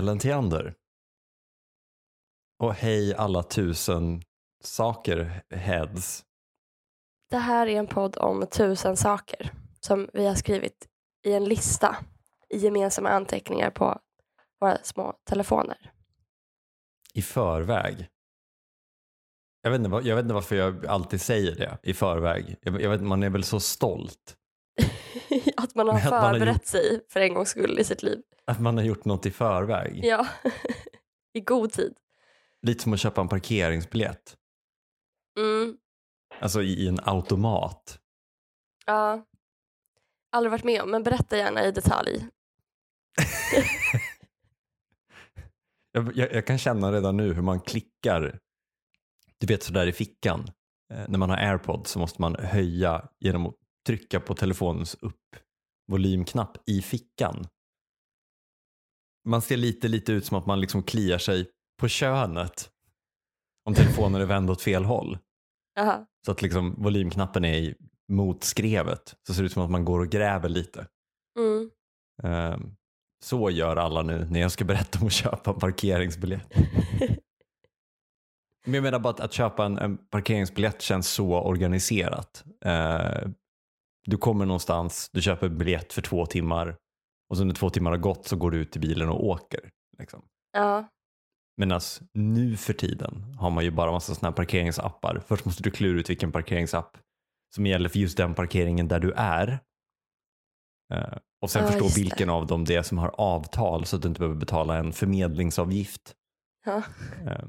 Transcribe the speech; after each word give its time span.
Ellen 0.00 0.18
Theander. 0.18 0.74
Och 2.58 2.74
hej 2.74 3.14
alla 3.14 3.42
tusen 3.42 4.22
saker 4.64 5.42
heads. 5.50 6.24
Det 7.30 7.36
här 7.36 7.66
är 7.66 7.78
en 7.78 7.86
podd 7.86 8.16
om 8.16 8.46
tusen 8.46 8.96
saker 8.96 9.52
som 9.80 10.08
vi 10.12 10.26
har 10.26 10.34
skrivit 10.34 10.88
i 11.26 11.32
en 11.32 11.44
lista 11.44 11.96
i 12.48 12.58
gemensamma 12.58 13.10
anteckningar 13.10 13.70
på 13.70 14.00
våra 14.60 14.78
små 14.82 15.14
telefoner. 15.24 15.92
I 17.14 17.22
förväg. 17.22 18.08
Jag 19.62 19.70
vet, 19.70 19.80
inte, 19.80 20.08
jag 20.08 20.16
vet 20.16 20.22
inte 20.22 20.34
varför 20.34 20.56
jag 20.56 20.86
alltid 20.86 21.20
säger 21.20 21.54
det 21.54 21.78
i 21.82 21.94
förväg. 21.94 22.56
Jag, 22.62 22.82
jag 22.82 22.90
vet, 22.90 23.02
man 23.02 23.22
är 23.22 23.30
väl 23.30 23.44
så 23.44 23.60
stolt 23.60 24.36
att 25.56 25.74
man 25.74 25.88
har 25.88 25.96
att 25.96 26.04
man 26.04 26.12
har 26.12 26.32
förberett 26.32 26.56
gjort- 26.56 26.66
sig 26.66 27.00
för 27.08 27.20
en 27.20 27.34
gångs 27.34 27.48
skull 27.48 27.78
i 27.78 27.84
sitt 27.84 28.02
liv. 28.02 28.18
att 28.44 28.60
man 28.60 28.76
har 28.76 28.84
gjort 28.84 29.04
något 29.04 29.26
i 29.26 29.30
förväg. 29.30 30.00
Ja, 30.04 30.26
i 31.32 31.40
god 31.40 31.72
tid. 31.72 31.94
Lite 32.62 32.82
som 32.82 32.92
att 32.92 33.00
köpa 33.00 33.20
en 33.20 33.28
parkeringsbiljett. 33.28 34.36
Mm. 35.38 35.76
Alltså 36.40 36.62
i, 36.62 36.72
i 36.84 36.88
en 36.88 36.98
automat. 37.02 37.98
Ja. 38.86 39.26
Aldrig 40.32 40.50
varit 40.50 40.64
med 40.64 40.82
om, 40.82 40.90
men 40.90 41.02
berätta 41.02 41.36
gärna 41.36 41.64
i 41.66 41.72
detalj. 41.72 42.26
Jag, 45.92 46.16
jag, 46.16 46.32
jag 46.32 46.46
kan 46.46 46.58
känna 46.58 46.92
redan 46.92 47.16
nu 47.16 47.32
hur 47.34 47.42
man 47.42 47.60
klickar, 47.60 48.38
du 49.38 49.46
vet 49.46 49.62
sådär 49.62 49.86
i 49.86 49.92
fickan. 49.92 50.50
Eh, 50.92 51.04
när 51.08 51.18
man 51.18 51.30
har 51.30 51.36
airpods 51.36 51.90
så 51.90 51.98
måste 51.98 52.20
man 52.20 52.36
höja 52.36 53.08
genom 53.18 53.46
att 53.46 53.54
trycka 53.90 54.20
på 54.20 54.34
telefonens 54.34 54.94
upp 54.94 55.36
volymknapp 55.88 56.56
i 56.66 56.82
fickan. 56.82 57.46
Man 59.28 59.42
ser 59.42 59.56
lite, 59.56 59.88
lite 59.88 60.12
ut 60.12 60.26
som 60.26 60.38
att 60.38 60.46
man 60.46 60.60
liksom 60.60 60.82
kliar 60.82 61.18
sig 61.18 61.50
på 61.80 61.88
könet 61.88 62.70
om 63.64 63.74
telefonen 63.74 64.20
är 64.20 64.26
vänd 64.26 64.50
åt 64.50 64.62
fel 64.62 64.84
håll. 64.84 65.18
Jaha. 65.74 66.06
Så 66.26 66.32
att 66.32 66.42
liksom 66.42 66.82
volymknappen 66.82 67.44
är 67.44 67.74
mot 68.08 68.44
skrevet. 68.44 69.14
Så 69.26 69.34
ser 69.34 69.42
det 69.42 69.46
ut 69.46 69.52
som 69.52 69.62
att 69.62 69.70
man 69.70 69.84
går 69.84 70.00
och 70.00 70.08
gräver 70.08 70.48
lite. 70.48 70.86
Mm. 71.38 71.70
Ehm, 72.22 72.76
så 73.24 73.50
gör 73.50 73.76
alla 73.76 74.02
nu 74.02 74.26
när 74.30 74.40
jag 74.40 74.52
ska 74.52 74.64
berätta 74.64 74.98
om 75.00 75.06
att 75.06 75.12
köpa 75.12 75.50
en 75.50 75.58
parkeringsbiljett. 75.58 76.52
Men 78.64 78.74
jag 78.74 78.82
menar 78.82 78.98
bara 78.98 79.10
att, 79.10 79.20
att 79.20 79.32
köpa 79.32 79.64
en, 79.64 79.78
en 79.78 79.98
parkeringsbiljett 79.98 80.82
känns 80.82 81.08
så 81.08 81.40
organiserat. 81.40 82.44
Eh, 82.64 83.28
du 84.06 84.16
kommer 84.16 84.46
någonstans, 84.46 85.10
du 85.12 85.22
köper 85.22 85.48
biljett 85.48 85.92
för 85.92 86.02
två 86.02 86.26
timmar 86.26 86.76
och 87.30 87.36
så 87.36 87.44
när 87.44 87.54
två 87.54 87.70
timmar 87.70 87.90
har 87.90 87.98
gått 87.98 88.26
så 88.26 88.36
går 88.36 88.50
du 88.50 88.58
ut 88.58 88.76
i 88.76 88.78
bilen 88.78 89.08
och 89.08 89.24
åker. 89.24 89.70
Liksom. 89.98 90.22
ja. 90.52 90.88
Medan 91.56 91.80
nu 92.14 92.56
för 92.56 92.72
tiden 92.72 93.34
har 93.38 93.50
man 93.50 93.64
ju 93.64 93.70
bara 93.70 93.92
massa 93.92 94.14
sådana 94.14 94.30
här 94.30 94.36
parkeringsappar. 94.36 95.22
Först 95.26 95.44
måste 95.44 95.62
du 95.62 95.70
klura 95.70 96.00
ut 96.00 96.10
vilken 96.10 96.32
parkeringsapp 96.32 96.98
som 97.54 97.66
gäller 97.66 97.88
för 97.88 97.98
just 97.98 98.16
den 98.16 98.34
parkeringen 98.34 98.88
där 98.88 99.00
du 99.00 99.12
är. 99.16 99.60
Eh, 100.94 101.16
och 101.42 101.50
sen 101.50 101.62
Ja, 101.62 101.68
förstå 101.68 101.84
just 101.84 101.96
det. 101.96 102.02
vilken 102.02 102.30
av 102.30 102.46
dem 102.46 102.64
det 102.64 102.74
är 102.74 102.82
som 102.82 102.98
har 102.98 103.08
avtal 103.20 103.84
så 103.84 103.96
att 103.96 104.02
du 104.02 104.08
inte 104.08 104.18
behöver 104.18 104.40
betala 104.40 104.76
en 104.76 104.92
förmedlingsavgift. 104.92 106.14
Ja. 106.66 106.82
Eh, 107.26 107.44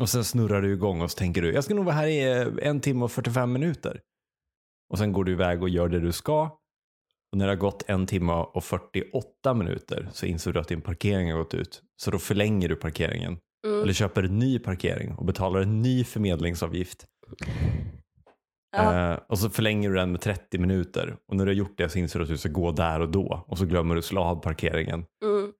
och 0.00 0.08
sen 0.08 0.24
snurrar 0.24 0.62
du 0.62 0.72
igång 0.72 1.00
och 1.02 1.10
så 1.10 1.18
tänker 1.18 1.42
du, 1.42 1.52
jag 1.52 1.64
ska 1.64 1.74
nog 1.74 1.84
vara 1.84 1.94
här 1.94 2.06
i 2.06 2.32
eh, 2.32 2.68
en 2.68 2.80
timme 2.80 3.04
och 3.04 3.12
45 3.12 3.52
minuter. 3.52 4.00
Och 4.88 4.98
sen 4.98 5.12
går 5.12 5.24
du 5.24 5.32
iväg 5.32 5.62
och 5.62 5.68
gör 5.68 5.88
det 5.88 6.00
du 6.00 6.12
ska. 6.12 6.42
Och 7.32 7.38
när 7.38 7.46
det 7.46 7.52
har 7.52 7.56
gått 7.56 7.84
en 7.86 8.06
timme 8.06 8.32
och 8.32 8.64
48 8.64 9.54
minuter 9.54 10.08
så 10.12 10.26
inser 10.26 10.52
du 10.52 10.60
att 10.60 10.68
din 10.68 10.80
parkering 10.80 11.32
har 11.32 11.38
gått 11.38 11.54
ut. 11.54 11.82
Så 11.96 12.10
då 12.10 12.18
förlänger 12.18 12.68
du 12.68 12.76
parkeringen. 12.76 13.38
Mm. 13.66 13.82
Eller 13.82 13.92
köper 13.92 14.22
en 14.22 14.38
ny 14.38 14.58
parkering 14.58 15.12
och 15.12 15.24
betalar 15.24 15.60
en 15.60 15.82
ny 15.82 16.04
förmedlingsavgift. 16.04 17.06
Ja. 18.76 19.12
Eh, 19.12 19.18
och 19.28 19.38
så 19.38 19.50
förlänger 19.50 19.90
du 19.90 19.96
den 19.96 20.12
med 20.12 20.20
30 20.20 20.58
minuter. 20.58 21.16
Och 21.28 21.36
när 21.36 21.46
du 21.46 21.50
har 21.50 21.56
gjort 21.56 21.78
det 21.78 21.88
så 21.88 21.98
inser 21.98 22.18
du 22.18 22.22
att 22.22 22.28
du 22.28 22.36
ska 22.36 22.48
gå 22.48 22.72
där 22.72 23.00
och 23.00 23.08
då. 23.08 23.44
Och 23.46 23.58
så 23.58 23.66
glömmer 23.66 23.94
du 23.94 24.02
slå 24.02 24.20
av 24.20 24.36
parkeringen. 24.36 25.04
Mm. 25.24 25.52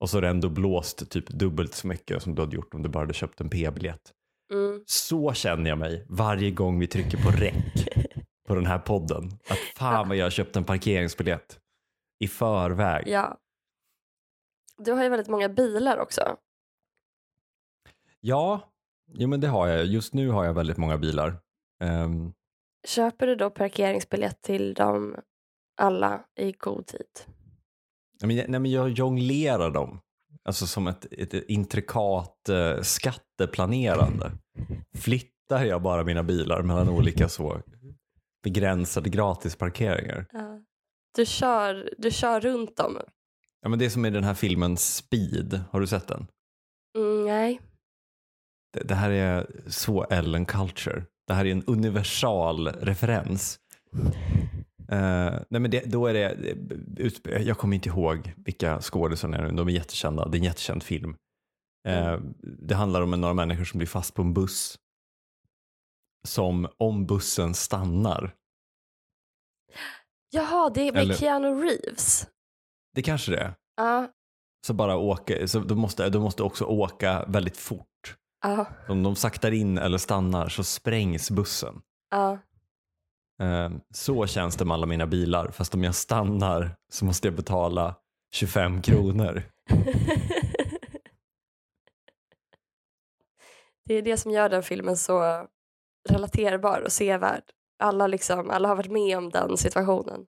Och 0.00 0.10
så 0.10 0.16
har 0.16 0.22
det 0.22 0.28
ändå 0.28 0.48
blåst 0.48 1.10
typ 1.10 1.28
dubbelt 1.28 1.74
så 1.74 1.86
mycket 1.86 2.22
som 2.22 2.34
du 2.34 2.42
hade 2.42 2.56
gjort 2.56 2.74
om 2.74 2.82
du 2.82 2.88
bara 2.88 3.02
hade 3.02 3.14
köpt 3.14 3.40
en 3.40 3.50
p-biljett. 3.50 4.12
Mm. 4.52 4.82
Så 4.86 5.32
känner 5.32 5.70
jag 5.70 5.78
mig 5.78 6.06
varje 6.08 6.50
gång 6.50 6.78
vi 6.78 6.86
trycker 6.86 7.18
på 7.18 7.30
räck 7.30 7.88
på 8.48 8.54
den 8.54 8.66
här 8.66 8.78
podden. 8.78 9.30
Att 9.48 9.58
fan 9.76 10.08
vad 10.08 10.16
jag 10.16 10.24
har 10.26 10.30
köpt 10.30 10.56
en 10.56 10.64
parkeringsbiljett 10.64 11.58
i 12.18 12.28
förväg. 12.28 13.04
Ja. 13.08 13.38
Du 14.78 14.92
har 14.92 15.02
ju 15.02 15.08
väldigt 15.08 15.28
många 15.28 15.48
bilar 15.48 15.98
också. 15.98 16.36
Ja, 18.20 18.60
jo, 19.12 19.28
men 19.28 19.40
det 19.40 19.48
har 19.48 19.66
jag. 19.68 19.86
Just 19.86 20.14
nu 20.14 20.28
har 20.30 20.44
jag 20.44 20.54
väldigt 20.54 20.76
många 20.76 20.98
bilar. 20.98 21.36
Ehm, 21.82 22.32
Köper 22.88 23.26
du 23.26 23.34
då 23.36 23.50
parkeringsbiljett 23.50 24.42
till 24.42 24.74
dem 24.74 25.16
alla 25.76 26.24
i 26.36 26.52
god 26.52 26.86
tid? 26.86 27.06
nej, 28.20 28.26
men 28.26 28.36
jag- 28.36 28.48
nej, 28.48 28.60
men 28.60 28.70
jag 28.70 28.88
jonglerar 28.88 29.70
dem. 29.70 30.00
Alltså 30.44 30.66
som 30.66 30.86
ett, 30.86 31.06
ett 31.12 31.34
intrikat 31.34 32.48
eh, 32.48 32.80
skatteplanerande. 32.82 34.32
Flyttar 34.94 35.64
jag 35.64 35.82
bara 35.82 36.04
mina 36.04 36.22
bilar 36.22 36.62
mellan 36.62 36.88
olika 36.88 37.28
så 37.28 37.60
begränsade 38.50 39.10
gratisparkeringar. 39.10 40.26
Ja. 40.32 40.60
Du, 41.16 41.26
kör, 41.26 41.90
du 41.98 42.10
kör 42.10 42.40
runt 42.40 42.76
dem? 42.76 42.98
Ja, 43.62 43.68
men 43.68 43.78
det 43.78 43.84
är 43.84 43.90
som 43.90 44.04
i 44.04 44.10
den 44.10 44.24
här 44.24 44.34
filmen 44.34 44.76
Speed. 44.76 45.60
Har 45.70 45.80
du 45.80 45.86
sett 45.86 46.08
den? 46.08 46.26
Mm, 46.98 47.24
nej. 47.24 47.60
Det, 48.72 48.80
det 48.80 48.94
här 48.94 49.10
är 49.10 49.46
så 49.66 50.04
Ellen 50.04 50.46
Culture. 50.46 51.04
Det 51.26 51.34
här 51.34 51.44
är 51.44 51.52
en 51.52 51.64
universal 51.66 52.68
referens. 52.68 53.58
Eh, 54.88 55.40
nej 55.50 55.60
men 55.60 55.70
det, 55.70 55.82
då 55.86 56.06
är 56.06 56.14
det, 56.14 57.42
jag 57.44 57.58
kommer 57.58 57.74
inte 57.74 57.88
ihåg 57.88 58.32
vilka 58.36 58.80
skådisarna 58.80 59.36
är 59.36 59.42
nu, 59.42 59.56
de 59.56 59.68
är 59.68 59.72
jättekända, 59.72 60.28
det 60.28 60.36
är 60.36 60.38
en 60.38 60.44
jättekänd 60.44 60.82
film. 60.82 61.16
Eh, 61.88 62.18
det 62.40 62.74
handlar 62.74 63.02
om 63.02 63.10
några 63.10 63.34
människor 63.34 63.64
som 63.64 63.78
blir 63.78 63.88
fast 63.88 64.14
på 64.14 64.22
en 64.22 64.34
buss. 64.34 64.78
Som 66.28 66.68
om 66.78 67.06
bussen 67.06 67.54
stannar, 67.54 68.34
Jaha, 70.30 70.70
det 70.70 70.88
är 70.88 70.92
med 70.92 71.02
Eller- 71.02 71.14
Keanu 71.14 71.48
Reeves. 71.64 72.26
det 72.94 73.02
kanske 73.02 73.30
det 73.30 73.38
är, 73.38 73.54
Ja. 73.76 74.08
så 74.66 74.74
bara 74.74 74.96
åker, 74.96 75.46
så 75.46 75.58
de 75.60 75.78
måste, 75.78 76.08
de 76.08 76.22
måste 76.22 76.42
också 76.42 76.64
åka 76.64 77.24
väldigt 77.28 77.56
fort. 77.56 78.16
Ja. 78.42 78.66
Om 78.88 79.02
de 79.02 79.16
saktar 79.16 79.50
in 79.52 79.78
eller 79.78 79.98
stannar 79.98 80.48
så 80.48 80.64
sprängs 80.64 81.30
bussen. 81.30 81.82
Eh, 83.42 83.70
Så 83.94 84.26
känns 84.26 84.56
det 84.56 84.64
med 84.64 84.74
alla 84.74 84.86
mina 84.86 85.06
bilar. 85.06 85.50
Fast 85.50 85.74
om 85.74 85.84
jag 85.84 85.94
stannar 85.94 86.76
så 86.92 87.04
måste 87.04 87.28
jag 87.28 87.34
betala 87.34 87.94
25 88.34 88.82
kronor. 88.82 89.42
det 93.84 93.94
är 93.94 94.02
det 94.02 94.16
som 94.16 94.30
gör 94.30 94.48
den 94.48 94.62
filmen 94.62 94.96
så 94.96 95.46
relaterbar 96.08 96.80
och 96.80 96.92
sevärd. 96.92 97.42
Alla, 97.78 98.06
liksom, 98.06 98.50
alla 98.50 98.68
har 98.68 98.76
varit 98.76 98.90
med 98.90 99.18
om 99.18 99.30
den 99.30 99.56
situationen. 99.56 100.26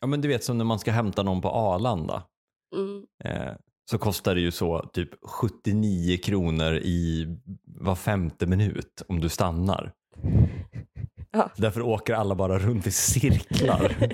Ja 0.00 0.06
men 0.06 0.20
du 0.20 0.28
vet 0.28 0.44
som 0.44 0.58
när 0.58 0.64
man 0.64 0.78
ska 0.78 0.90
hämta 0.90 1.22
någon 1.22 1.40
på 1.40 1.48
Arlanda. 1.48 2.22
Mm. 2.76 3.06
Eh, 3.24 3.56
så 3.90 3.98
kostar 3.98 4.34
det 4.34 4.40
ju 4.40 4.50
så 4.50 4.90
typ 4.92 5.10
79 5.22 6.18
kronor 6.18 6.74
i 6.74 7.26
var 7.64 7.94
femte 7.94 8.46
minut 8.46 9.02
om 9.08 9.20
du 9.20 9.28
stannar. 9.28 9.92
Ja. 11.30 11.50
Därför 11.56 11.82
åker 11.82 12.14
alla 12.14 12.34
bara 12.34 12.58
runt 12.58 12.86
i 12.86 12.90
cirklar. 12.90 13.96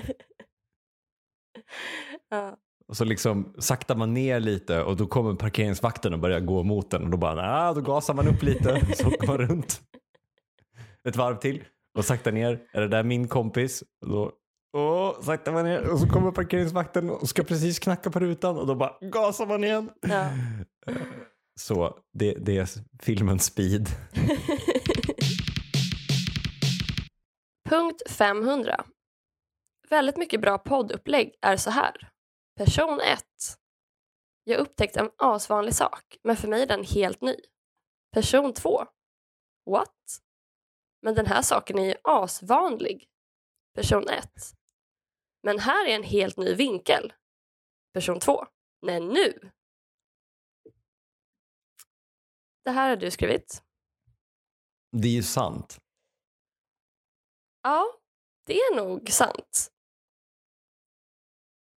ja. 2.29 2.57
Och 2.87 2.97
så 2.97 3.05
liksom 3.05 3.53
saktar 3.59 3.95
man 3.95 4.13
ner 4.13 4.39
lite 4.39 4.83
och 4.83 4.97
då 4.97 5.07
kommer 5.07 5.33
parkeringsvakten 5.33 6.13
och 6.13 6.19
börjar 6.19 6.39
gå 6.39 6.63
mot 6.63 6.91
den 6.91 7.03
och 7.03 7.09
då 7.09 7.17
bara, 7.17 7.35
nah, 7.35 7.75
då 7.75 7.81
gasar 7.81 8.13
man 8.13 8.27
upp 8.27 8.43
lite 8.43 8.95
så 8.95 9.07
åker 9.07 9.27
man 9.27 9.37
runt. 9.37 9.81
Ett 11.07 11.15
varv 11.15 11.35
till 11.35 11.63
och 11.97 12.05
saktar 12.05 12.31
ner. 12.31 12.67
Är 12.71 12.81
det 12.81 12.87
där 12.87 13.03
min 13.03 13.27
kompis? 13.27 13.83
Och 14.01 14.09
då 14.09 14.31
åh, 14.77 15.21
saktar 15.21 15.51
man 15.51 15.65
ner 15.65 15.91
och 15.91 15.99
så 15.99 16.07
kommer 16.07 16.31
parkeringsvakten 16.31 17.09
och 17.09 17.29
ska 17.29 17.43
precis 17.43 17.79
knacka 17.79 18.11
på 18.11 18.19
rutan 18.19 18.57
och 18.57 18.67
då 18.67 18.75
bara 18.75 18.97
gasar 19.01 19.45
man 19.45 19.63
igen. 19.63 19.89
Ja. 20.01 20.29
Så 21.59 21.99
det, 22.13 22.33
det 22.33 22.57
är 22.57 22.69
filmen 23.01 23.39
Speed. 23.39 23.87
Punkt 27.69 28.01
500. 28.09 28.85
Väldigt 29.89 30.17
mycket 30.17 30.41
bra 30.41 30.57
poddupplägg 30.57 31.33
är 31.41 31.57
så 31.57 31.69
här. 31.69 32.09
Person 32.57 32.99
1. 32.99 33.23
Jag 34.43 34.59
upptäckte 34.59 34.99
en 34.99 35.09
asvanlig 35.17 35.73
sak, 35.73 36.17
men 36.23 36.35
för 36.35 36.47
mig 36.47 36.61
är 36.61 36.67
den 36.67 36.83
helt 36.83 37.21
ny. 37.21 37.35
Person 38.13 38.53
2. 38.53 38.85
What? 39.69 40.22
Men 41.03 41.15
den 41.15 41.25
här 41.25 41.41
saken 41.41 41.79
är 41.79 41.85
ju 41.85 41.95
asvanlig. 42.03 43.07
Person 43.75 44.09
1. 44.09 44.29
Men 45.43 45.59
här 45.59 45.89
är 45.89 45.95
en 45.95 46.03
helt 46.03 46.37
ny 46.37 46.53
vinkel. 46.53 47.13
Person 47.93 48.19
två. 48.19 48.45
Nej, 48.81 48.99
nu. 48.99 49.51
Det 52.63 52.71
här 52.71 52.89
har 52.89 52.95
du 52.95 53.11
skrivit. 53.11 53.63
Det 54.91 55.07
är 55.07 55.11
ju 55.11 55.23
sant. 55.23 55.79
Ja, 57.61 57.85
det 58.45 58.53
är 58.53 58.75
nog 58.75 59.09
sant. 59.09 59.71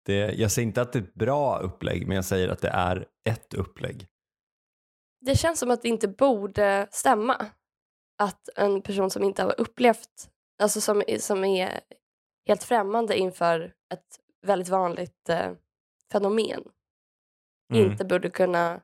Det, 0.05 0.15
jag 0.15 0.53
säger 0.53 0.69
inte 0.69 0.83
att 0.83 0.93
det 0.93 0.99
är 0.99 1.03
ett 1.03 1.15
bra 1.15 1.59
upplägg, 1.59 2.07
men 2.07 2.15
jag 2.15 2.25
säger 2.25 2.49
att 2.49 2.61
det 2.61 2.69
är 2.69 3.09
ett 3.29 3.55
upplägg. 3.55 4.09
Det 5.21 5.37
känns 5.37 5.59
som 5.59 5.71
att 5.71 5.83
det 5.83 5.89
inte 5.89 6.09
borde 6.09 6.89
stämma. 6.91 7.47
Att 8.19 8.49
en 8.57 8.83
person 8.83 9.11
som 9.11 9.25
inte 9.25 9.43
har 9.43 9.61
upplevt, 9.61 10.31
alltså 10.63 10.81
som, 10.81 11.03
som 11.19 11.45
är 11.45 11.81
helt 12.47 12.63
främmande 12.63 13.17
inför 13.19 13.75
ett 13.95 14.21
väldigt 14.47 14.69
vanligt 14.69 15.29
eh, 15.29 15.53
fenomen, 16.13 16.65
Mm. 17.73 17.91
inte 17.91 18.05
borde 18.05 18.31
kunna 18.31 18.81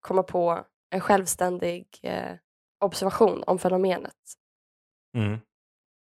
komma 0.00 0.22
på 0.22 0.64
en 0.90 1.00
självständig 1.00 1.86
eh, 2.02 2.32
observation 2.84 3.44
om 3.46 3.58
fenomenet. 3.58 4.16
Mm. 5.16 5.38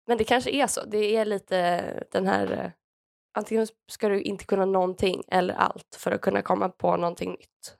Men 0.06 0.18
det 0.18 0.24
kanske 0.24 0.50
är 0.50 0.66
så. 0.66 0.84
Det 0.84 1.16
är 1.16 1.24
lite 1.24 1.82
den 2.12 2.26
här... 2.26 2.52
eh, 2.52 2.70
Antingen 3.38 3.66
ska 3.90 4.08
du 4.08 4.22
inte 4.22 4.44
kunna 4.44 4.64
någonting 4.64 5.22
eller 5.28 5.54
allt 5.54 5.94
för 5.98 6.10
att 6.12 6.20
kunna 6.20 6.42
komma 6.42 6.68
på 6.68 6.96
någonting 6.96 7.30
nytt. 7.30 7.78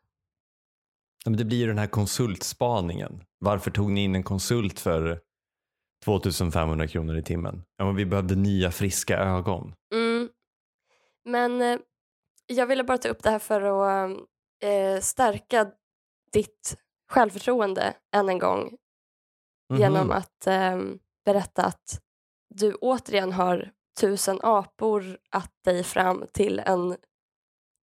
Men 1.25 1.37
Det 1.37 1.45
blir 1.45 1.59
ju 1.59 1.67
den 1.67 1.79
här 1.79 1.87
konsultspaningen. 1.87 3.25
Varför 3.39 3.71
tog 3.71 3.91
ni 3.93 4.05
in 4.05 4.15
en 4.15 4.23
konsult 4.23 4.81
för 4.81 5.21
2500 6.05 6.89
kronor 6.89 7.17
i 7.19 7.23
timmen? 7.23 7.63
Ja, 7.77 7.85
men 7.85 7.97
vi 7.97 8.07
behövde 8.07 8.35
nya 8.37 8.71
friska 8.71 9.19
ögon. 9.19 9.75
Mm. 9.95 10.29
Men 11.25 11.63
eh, 11.63 11.79
jag 12.47 12.67
ville 12.67 12.85
bara 12.85 12.99
ta 12.99 13.09
upp 13.09 13.23
det 13.23 13.31
här 13.31 13.39
för 13.39 13.61
att 13.63 14.11
eh, 14.63 15.01
stärka 15.01 15.71
ditt 16.33 16.77
självförtroende 17.11 17.95
än 18.17 18.29
en 18.29 18.39
gång 18.39 18.77
genom 19.75 20.07
Mhm. 20.07 20.11
att 20.17 20.47
eh, 20.47 20.79
berätta 21.25 21.65
att 21.65 22.01
du 22.55 22.75
återigen 22.75 23.33
har 23.33 23.71
tusen 24.01 24.41
apor 24.43 25.19
att 25.31 25.53
dig 25.65 25.85
fram 25.85 26.25
till 26.33 26.59
en 26.59 26.97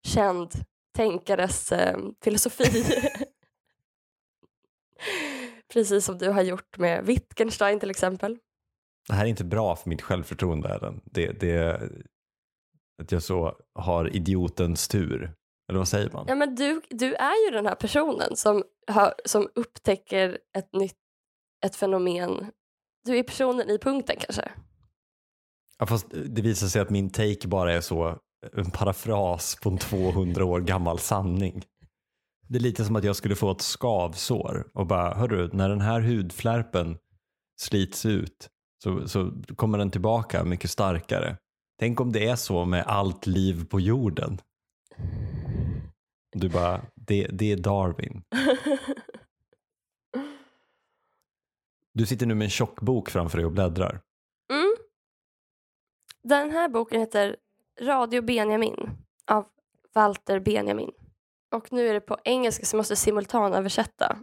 känd 0.08 0.52
tänkares 0.96 1.72
eh, 1.72 1.98
filosofi. 2.24 2.84
Precis 5.76 6.06
som 6.06 6.18
du 6.18 6.30
har 6.30 6.42
gjort 6.42 6.78
med 6.78 7.06
Wittgenstein 7.06 7.80
till 7.80 7.90
exempel. 7.90 8.38
Det 9.08 9.14
här 9.14 9.26
är 9.26 9.30
inte 9.30 9.44
bra 9.44 9.76
för 9.76 9.90
mitt 9.90 10.02
självförtroende. 10.02 10.70
Ellen. 10.70 11.02
Det, 11.06 11.40
det, 11.40 11.82
att 13.02 13.12
jag 13.12 13.24
så 13.24 13.58
har 13.74 14.16
idiotens 14.16 14.88
tur. 14.88 15.34
Eller 15.70 15.80
vad 15.80 15.88
säger 15.88 16.10
man? 16.10 16.26
Ja, 16.28 16.36
men 16.36 16.56
du, 16.56 16.82
du 16.90 17.14
är 17.14 17.46
ju 17.46 17.52
den 17.52 17.66
här 17.66 17.76
personen 17.76 18.36
som, 18.36 18.64
har, 18.88 19.14
som 19.26 19.50
upptäcker 19.56 20.38
ett 20.58 20.74
nytt 20.74 20.98
ett 21.66 21.76
fenomen. 21.76 22.52
Du 23.06 23.18
är 23.18 23.24
personen 23.24 23.70
i 23.70 23.78
punkten 23.78 24.16
kanske. 24.20 24.52
Ja, 25.78 25.86
fast 25.86 26.08
det 26.10 26.42
visar 26.42 26.68
sig 26.68 26.82
att 26.82 26.90
min 26.90 27.10
take 27.10 27.48
bara 27.48 27.74
är 27.74 27.82
så 27.82 28.20
en 28.54 28.72
parafras 28.72 29.58
på 29.64 29.70
en 29.70 29.78
200 29.78 30.46
år 30.46 30.62
gammal 30.62 31.00
sanning. 31.00 31.64
Det 32.48 32.58
är 32.58 32.62
lite 32.62 32.86
som 32.86 32.96
att 32.96 33.04
jag 33.04 33.16
skulle 33.16 33.36
få 33.36 33.52
ett 33.52 33.62
skavsår 33.62 34.68
och 34.74 34.88
bara, 34.88 35.14
hörru, 35.14 35.50
när 35.54 35.70
den 35.70 35.82
här 35.82 36.02
hudflärpen 36.02 36.98
slits 37.62 38.06
ut 38.06 38.50
så, 38.84 39.08
så 39.08 39.32
kommer 39.56 39.78
den 39.78 39.92
tillbaka 39.92 40.44
mycket 40.44 40.72
starkare. 40.72 41.38
Tänk 41.80 42.00
om 42.00 42.12
det 42.12 42.28
är 42.28 42.36
så 42.36 42.66
med 42.66 42.84
allt 42.88 43.28
liv 43.28 43.66
på 43.66 43.80
jorden. 43.80 44.42
Du 46.32 46.50
bara, 46.50 46.82
det, 46.96 47.28
det 47.28 47.52
är 47.52 47.58
Darwin. 47.58 48.24
Du 51.94 52.06
sitter 52.06 52.26
nu 52.26 52.36
med 52.36 52.46
en 52.46 52.50
tjock 52.50 52.82
bok 52.82 53.10
framför 53.10 53.38
dig 53.38 53.46
och 53.46 53.52
bläddrar. 53.52 54.02
Mm. 54.52 54.76
Den 56.24 56.52
här 56.52 56.70
boken 56.70 57.00
heter 57.00 57.36
Radio 57.82 58.22
Benjamin 58.22 58.90
av 59.32 59.46
Walter 59.94 60.40
Benjamin. 60.40 60.92
Och 61.56 61.74
nu 61.74 61.88
är 61.88 61.94
det 61.94 62.02
på 62.02 62.18
engelska 62.24 62.66
så 62.66 62.76
jag 62.76 62.80
måste 62.80 62.96
simultanöversätta. 62.96 64.18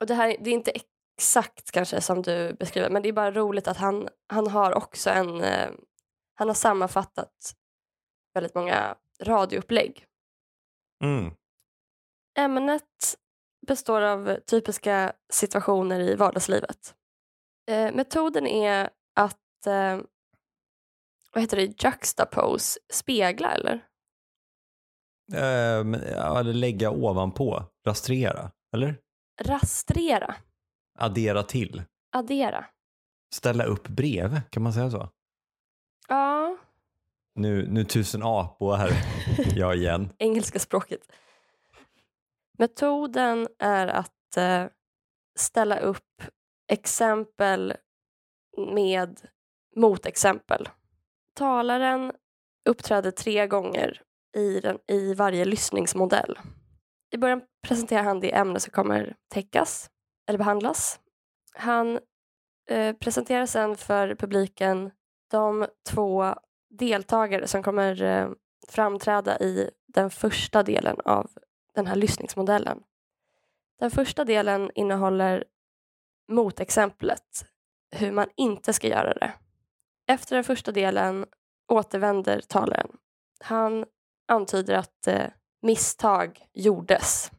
Och 0.00 0.06
det 0.06 0.14
här 0.14 0.36
det 0.40 0.50
är 0.50 0.54
inte 0.54 0.70
exakt 0.70 1.70
kanske 1.70 2.00
som 2.00 2.22
du 2.22 2.52
beskriver 2.54 2.90
men 2.90 3.02
det 3.02 3.08
är 3.08 3.12
bara 3.12 3.32
roligt 3.32 3.68
att 3.68 3.76
han, 3.76 4.08
han 4.28 4.46
har 4.46 4.74
också 4.74 5.10
en 5.10 5.40
eh, 5.40 5.70
han 6.34 6.48
har 6.48 6.54
sammanfattat 6.54 7.54
väldigt 8.34 8.54
många 8.54 8.96
radioupplägg. 9.22 10.06
Mm. 11.04 11.34
Ämnet 12.38 13.18
består 13.66 14.02
av 14.02 14.36
typiska 14.46 15.12
situationer 15.32 16.00
i 16.00 16.14
vardagslivet. 16.14 16.94
Eh, 17.66 17.94
metoden 17.94 18.46
är 18.46 18.90
att 19.14 19.66
eh, 19.66 20.00
vad 21.32 21.42
heter 21.42 21.56
det, 21.56 21.84
juxtapose, 21.84 22.80
spegla 22.92 23.52
eller? 23.52 23.86
Eh, 25.32 26.44
lägga 26.44 26.90
ovanpå, 26.90 27.64
rastrera, 27.86 28.50
eller? 28.74 28.96
Rastrera, 29.42 30.34
Addera 30.98 31.42
till. 31.42 31.82
addera. 32.12 32.64
Ställa 33.34 33.64
upp 33.64 33.88
bredvid, 33.88 34.40
kan 34.50 34.62
man 34.62 34.72
säga 34.72 34.90
så? 34.90 35.08
Ja, 36.08 36.56
Nu, 37.34 37.66
nu 37.70 37.84
tusen 37.84 38.22
apor 38.24 38.76
här, 38.76 38.90
jag 39.54 39.76
igen. 39.76 40.12
engelska 40.18 40.58
språket. 40.58 41.00
Metoden 42.58 43.48
är 43.58 43.86
att 43.86 44.36
eh, 44.36 44.64
ställa 45.38 45.78
upp 45.78 46.22
exempel 46.72 47.74
med 48.74 49.20
motexempel. 49.76 50.68
Talaren 51.34 52.12
uppträder 52.68 53.10
tre 53.10 53.46
gånger 53.46 54.02
i, 54.34 54.60
den, 54.60 54.78
i 54.86 55.14
varje 55.14 55.44
lyssningsmodell. 55.44 56.38
I 57.10 57.16
början 57.16 57.42
presenterar 57.62 58.02
han 58.02 58.20
det 58.20 58.34
ämne 58.34 58.60
som 58.60 58.70
kommer 58.70 59.16
täckas 59.28 59.90
eller 60.28 60.38
behandlas. 60.38 61.00
Han 61.54 61.98
eh, 62.70 62.96
presenterar 62.96 63.46
sen 63.46 63.76
för 63.76 64.14
publiken 64.14 64.90
de 65.30 65.66
två 65.90 66.34
deltagare 66.70 67.46
som 67.46 67.62
kommer 67.62 68.02
eh, 68.02 68.30
framträda 68.68 69.38
i 69.38 69.70
den 69.86 70.10
första 70.10 70.62
delen 70.62 70.96
av 71.04 71.30
den 71.74 71.86
här 71.86 71.96
lyssningsmodellen. 71.96 72.82
Den 73.78 73.90
första 73.90 74.24
delen 74.24 74.70
innehåller 74.74 75.44
motexemplet, 76.28 77.46
hur 77.90 78.12
man 78.12 78.28
inte 78.36 78.72
ska 78.72 78.88
göra 78.88 79.14
det. 79.14 79.32
Efter 80.06 80.34
den 80.36 80.44
första 80.44 80.72
delen 80.72 81.26
återvänder 81.68 82.40
talaren. 82.40 82.88
Han 83.40 83.84
antyder 84.28 84.74
att 84.74 85.06
eh, 85.06 85.26
misstag 85.62 86.46
gjordes 86.52 87.30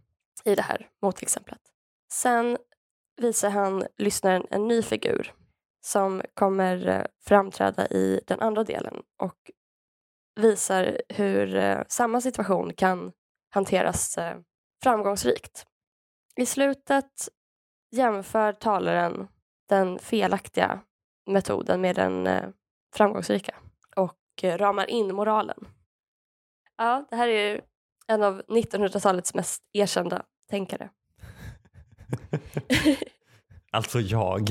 i 0.43 0.55
det 0.55 0.61
här 0.61 0.89
motexemplet. 1.01 1.61
Sen 2.11 2.57
visar 3.21 3.49
han 3.49 3.87
lyssnaren 3.97 4.47
en 4.49 4.67
ny 4.67 4.81
figur 4.81 5.33
som 5.85 6.21
kommer 6.33 6.87
eh, 6.87 7.05
framträda 7.25 7.87
i 7.87 8.21
den 8.27 8.39
andra 8.39 8.63
delen 8.63 9.01
och 9.17 9.51
visar 10.35 11.01
hur 11.09 11.55
eh, 11.55 11.81
samma 11.87 12.21
situation 12.21 12.73
kan 12.73 13.11
hanteras 13.49 14.17
eh, 14.17 14.37
framgångsrikt. 14.83 15.65
I 16.35 16.45
slutet 16.45 17.29
jämför 17.91 18.53
talaren 18.53 19.27
den 19.69 19.99
felaktiga 19.99 20.79
metoden 21.25 21.81
med 21.81 21.95
den 21.95 22.27
eh, 22.27 22.49
framgångsrika 22.95 23.55
och 23.95 24.43
eh, 24.43 24.57
ramar 24.57 24.89
in 24.89 25.15
moralen. 25.15 25.67
Ja, 26.77 27.08
det 27.10 27.15
här 27.15 27.27
är 27.27 27.53
ju 27.53 27.62
en 28.08 28.24
av 28.24 28.41
1900-talets 28.41 29.34
mest 29.34 29.63
erkända 29.74 30.25
tänkare. 30.50 30.89
Alltså 33.72 34.00
jag. 34.00 34.41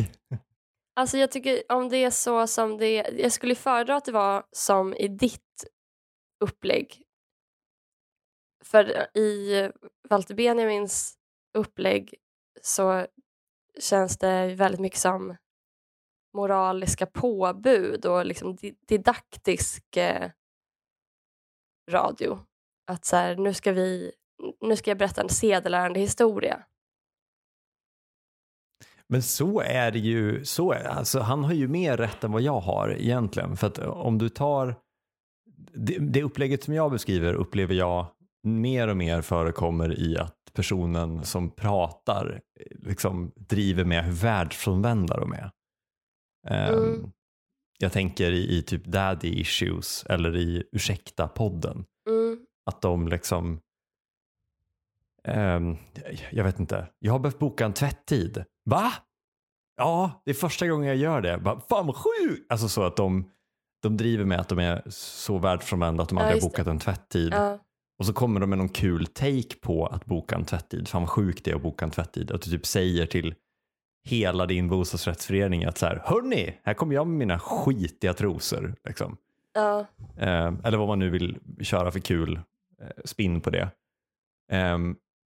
Alltså 0.96 1.16
jag 1.18 1.30
tycker 1.30 1.62
om 1.72 1.88
det 1.88 1.96
är 1.96 2.10
så 2.10 2.46
som 2.46 2.78
det 2.78 2.86
är, 2.86 3.20
jag 3.20 3.32
skulle 3.32 3.54
föredra 3.54 3.96
att 3.96 4.04
det 4.04 4.12
var 4.12 4.46
som 4.52 4.94
i 4.94 5.08
ditt 5.08 5.64
upplägg. 6.44 7.02
För 8.64 9.16
i 9.18 9.70
Walter 10.08 10.34
Benjamins 10.34 11.14
upplägg 11.58 12.14
så 12.62 13.06
känns 13.80 14.18
det 14.18 14.54
väldigt 14.54 14.80
mycket 14.80 15.00
som 15.00 15.36
moraliska 16.36 17.06
påbud 17.06 18.06
och 18.06 18.26
liksom 18.26 18.56
di- 18.56 18.76
didaktisk 18.88 19.96
eh, 19.96 20.30
radio. 21.90 22.38
Att 22.86 23.04
så 23.04 23.16
här, 23.16 23.36
nu 23.36 23.54
ska 23.54 23.72
vi, 23.72 24.12
nu 24.60 24.76
ska 24.76 24.90
jag 24.90 24.98
berätta 24.98 25.22
en 25.22 25.28
sedelärande 25.28 26.00
historia. 26.00 26.62
Men 29.08 29.22
så 29.22 29.60
är 29.60 29.90
det 29.90 29.98
ju, 29.98 30.44
så 30.44 30.72
är, 30.72 30.84
alltså, 30.84 31.20
han 31.20 31.44
har 31.44 31.52
ju 31.52 31.68
mer 31.68 31.96
rätt 31.96 32.24
än 32.24 32.32
vad 32.32 32.42
jag 32.42 32.60
har 32.60 32.96
egentligen. 32.98 33.56
För 33.56 33.66
att 33.66 33.78
om 33.78 34.18
du 34.18 34.28
tar 34.28 34.74
det, 35.74 35.98
det 35.98 36.22
upplägget 36.22 36.64
som 36.64 36.74
jag 36.74 36.90
beskriver 36.90 37.34
upplever 37.34 37.74
jag 37.74 38.06
mer 38.42 38.88
och 38.88 38.96
mer 38.96 39.22
förekommer 39.22 39.98
i 39.98 40.18
att 40.18 40.36
personen 40.52 41.24
som 41.24 41.50
pratar 41.50 42.40
liksom 42.70 43.32
driver 43.36 43.84
med 43.84 44.04
hur 44.04 44.12
världsfrånvända 44.12 45.20
de 45.20 45.32
är. 45.32 45.50
Mm. 46.46 47.12
Jag 47.78 47.92
tänker 47.92 48.32
i, 48.32 48.56
i 48.58 48.62
typ 48.62 48.84
Daddy 48.84 49.28
Issues 49.28 50.04
eller 50.08 50.36
i 50.36 50.64
Ursäkta-podden. 50.72 51.84
Mm. 52.08 52.38
Att 52.66 52.82
de 52.82 53.08
liksom, 53.08 53.60
ehm, 55.24 55.76
jag 56.30 56.44
vet 56.44 56.60
inte, 56.60 56.86
jag 56.98 57.12
har 57.12 57.18
behövt 57.18 57.38
boka 57.38 57.64
en 57.64 57.72
tvätttid. 57.72 58.44
Va? 58.64 58.92
Ja, 59.76 60.22
det 60.24 60.30
är 60.30 60.34
första 60.34 60.66
gången 60.68 60.88
jag 60.88 60.96
gör 60.96 61.20
det. 61.20 61.38
Bara, 61.38 61.60
Fan 61.60 61.86
vad 61.86 61.96
sjukt! 61.96 62.52
Alltså 62.52 62.68
så 62.68 62.82
att 62.82 62.96
de, 62.96 63.30
de 63.82 63.96
driver 63.96 64.24
med 64.24 64.40
att 64.40 64.48
de 64.48 64.58
är 64.58 64.82
så 64.90 65.38
världsfrånvända 65.38 66.02
att 66.02 66.08
de 66.08 66.18
Ja, 66.18 66.24
aldrig 66.24 66.42
har 66.42 66.46
just 66.46 66.56
det. 66.56 66.62
bokat 66.62 66.70
en 66.70 66.78
tvätttid. 66.78 67.32
Ja. 67.32 67.58
Och 67.98 68.06
så 68.06 68.12
kommer 68.12 68.40
de 68.40 68.50
med 68.50 68.58
någon 68.58 68.68
kul 68.68 69.06
take 69.06 69.56
på 69.62 69.86
att 69.86 70.04
boka 70.04 70.34
en 70.36 70.44
tvätttid. 70.44 70.88
Fan 70.88 71.02
vad 71.02 71.10
sjukt 71.10 71.44
det 71.44 71.50
är 71.50 71.54
att 71.54 71.62
boka 71.62 71.84
en 71.84 71.90
tvätttid. 71.90 72.30
Att 72.30 72.42
du 72.42 72.50
typ 72.50 72.66
säger 72.66 73.06
till 73.06 73.34
hela 74.04 74.46
din 74.46 74.68
bostadsrättsförening 74.68 75.64
att 75.64 75.78
så 75.78 75.86
här, 75.86 76.02
hörni, 76.04 76.60
här 76.64 76.74
kommer 76.74 76.94
jag 76.94 77.06
med 77.06 77.18
mina 77.18 77.38
skitiga 77.38 78.14
trosor. 78.14 78.74
Liksom. 78.84 79.16
Ja. 79.54 79.86
Eh, 80.16 80.52
eller 80.64 80.76
vad 80.76 80.88
man 80.88 80.98
nu 80.98 81.10
vill 81.10 81.38
köra 81.60 81.90
för 81.90 82.00
kul 82.00 82.40
eh, 82.80 82.88
spinn 83.04 83.40
på 83.40 83.50
det. 83.50 83.68
Eh, 84.52 84.78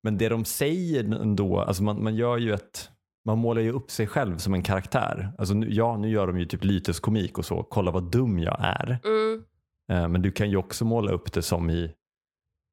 men 0.04 0.18
det 0.18 0.30
de 0.30 0.46
säger 0.46 1.04
ändå, 1.04 1.60
alltså 1.60 1.84
man, 1.84 2.04
man 2.04 2.16
gör 2.16 2.38
ju 2.38 2.54
ett, 2.54 2.90
man 3.26 3.38
målar 3.38 3.62
ju 3.62 3.72
upp 3.72 3.92
sig 3.92 4.08
själv 4.08 4.38
som 4.38 4.54
en 4.54 4.64
karaktär. 4.64 5.32
Alltså 5.38 5.54
nu, 5.54 5.74
ja, 5.74 5.98
nu 5.98 6.10
gör 6.10 6.28
de 6.28 6.40
ju 6.40 6.46
typ 6.46 6.64
lyteskomik 6.64 7.38
och 7.38 7.46
så, 7.46 7.64
kolla 7.64 7.92
vad 7.92 8.04
dum 8.04 8.40
jag 8.40 8.58
är. 8.60 9.00
Mm. 9.04 9.44
Eh, 9.92 10.08
men 10.08 10.22
du 10.22 10.32
kan 10.32 10.50
ju 10.50 10.58
också 10.58 10.86
måla 10.86 11.12
upp 11.12 11.34
det 11.34 11.42
som 11.42 11.70
i, 11.70 11.94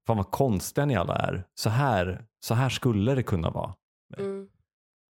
fan 0.07 0.17
vad 0.17 0.31
konstiga 0.31 0.87
ni 0.87 0.97
alla 0.97 1.15
är. 1.15 1.45
Så 1.55 1.71
här, 1.71 2.25
så 2.41 2.55
här 2.55 2.69
skulle 2.69 3.15
det 3.15 3.23
kunna 3.23 3.51
vara. 3.51 3.75
Mm. 4.19 4.49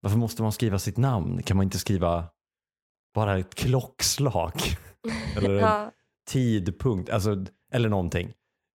Varför 0.04 0.18
måste 0.18 0.42
man 0.42 0.52
skriva 0.52 0.80
sitt 0.80 0.98
namn? 0.98 1.44
Kan 1.44 1.58
man 1.58 1.64
inte 1.64 1.80
skriva 1.80 2.30
bara 3.14 3.38
ett 3.38 3.56
klockslag? 3.56 4.54
Eller 5.38 5.56
en 5.56 5.92
tidpunkt, 6.30 7.10
alltså, 7.10 7.46
eller 7.72 7.90
någonting. 7.90 8.34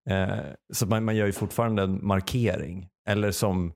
Eh, 0.09 0.39
så 0.73 0.87
man, 0.87 1.05
man 1.05 1.17
gör 1.17 1.27
ju 1.27 1.33
fortfarande 1.33 1.83
en 1.83 2.07
markering. 2.07 2.89
Eller 3.09 3.31
som 3.31 3.73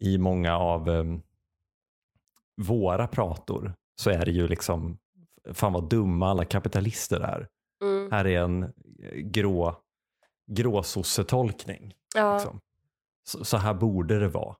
i 0.00 0.18
många 0.18 0.58
av 0.58 0.88
em, 0.88 1.22
våra 2.62 3.06
prator 3.06 3.74
så 4.00 4.10
är 4.10 4.24
det 4.24 4.30
ju 4.32 4.48
liksom, 4.48 4.98
fan 5.52 5.72
vad 5.72 5.88
dumma 5.88 6.30
alla 6.30 6.44
kapitalister 6.44 7.20
är. 7.20 7.48
Mm. 7.82 8.10
Här 8.12 8.26
är 8.26 8.42
en 8.42 8.62
eh, 8.62 8.70
grå, 9.14 9.76
gråsossetolkning. 10.50 11.94
ja, 12.14 12.34
Liksom. 12.34 12.60
Så, 13.28 13.44
så 13.44 13.56
här 13.56 13.74
borde 13.74 14.18
det 14.18 14.28
vara. 14.28 14.56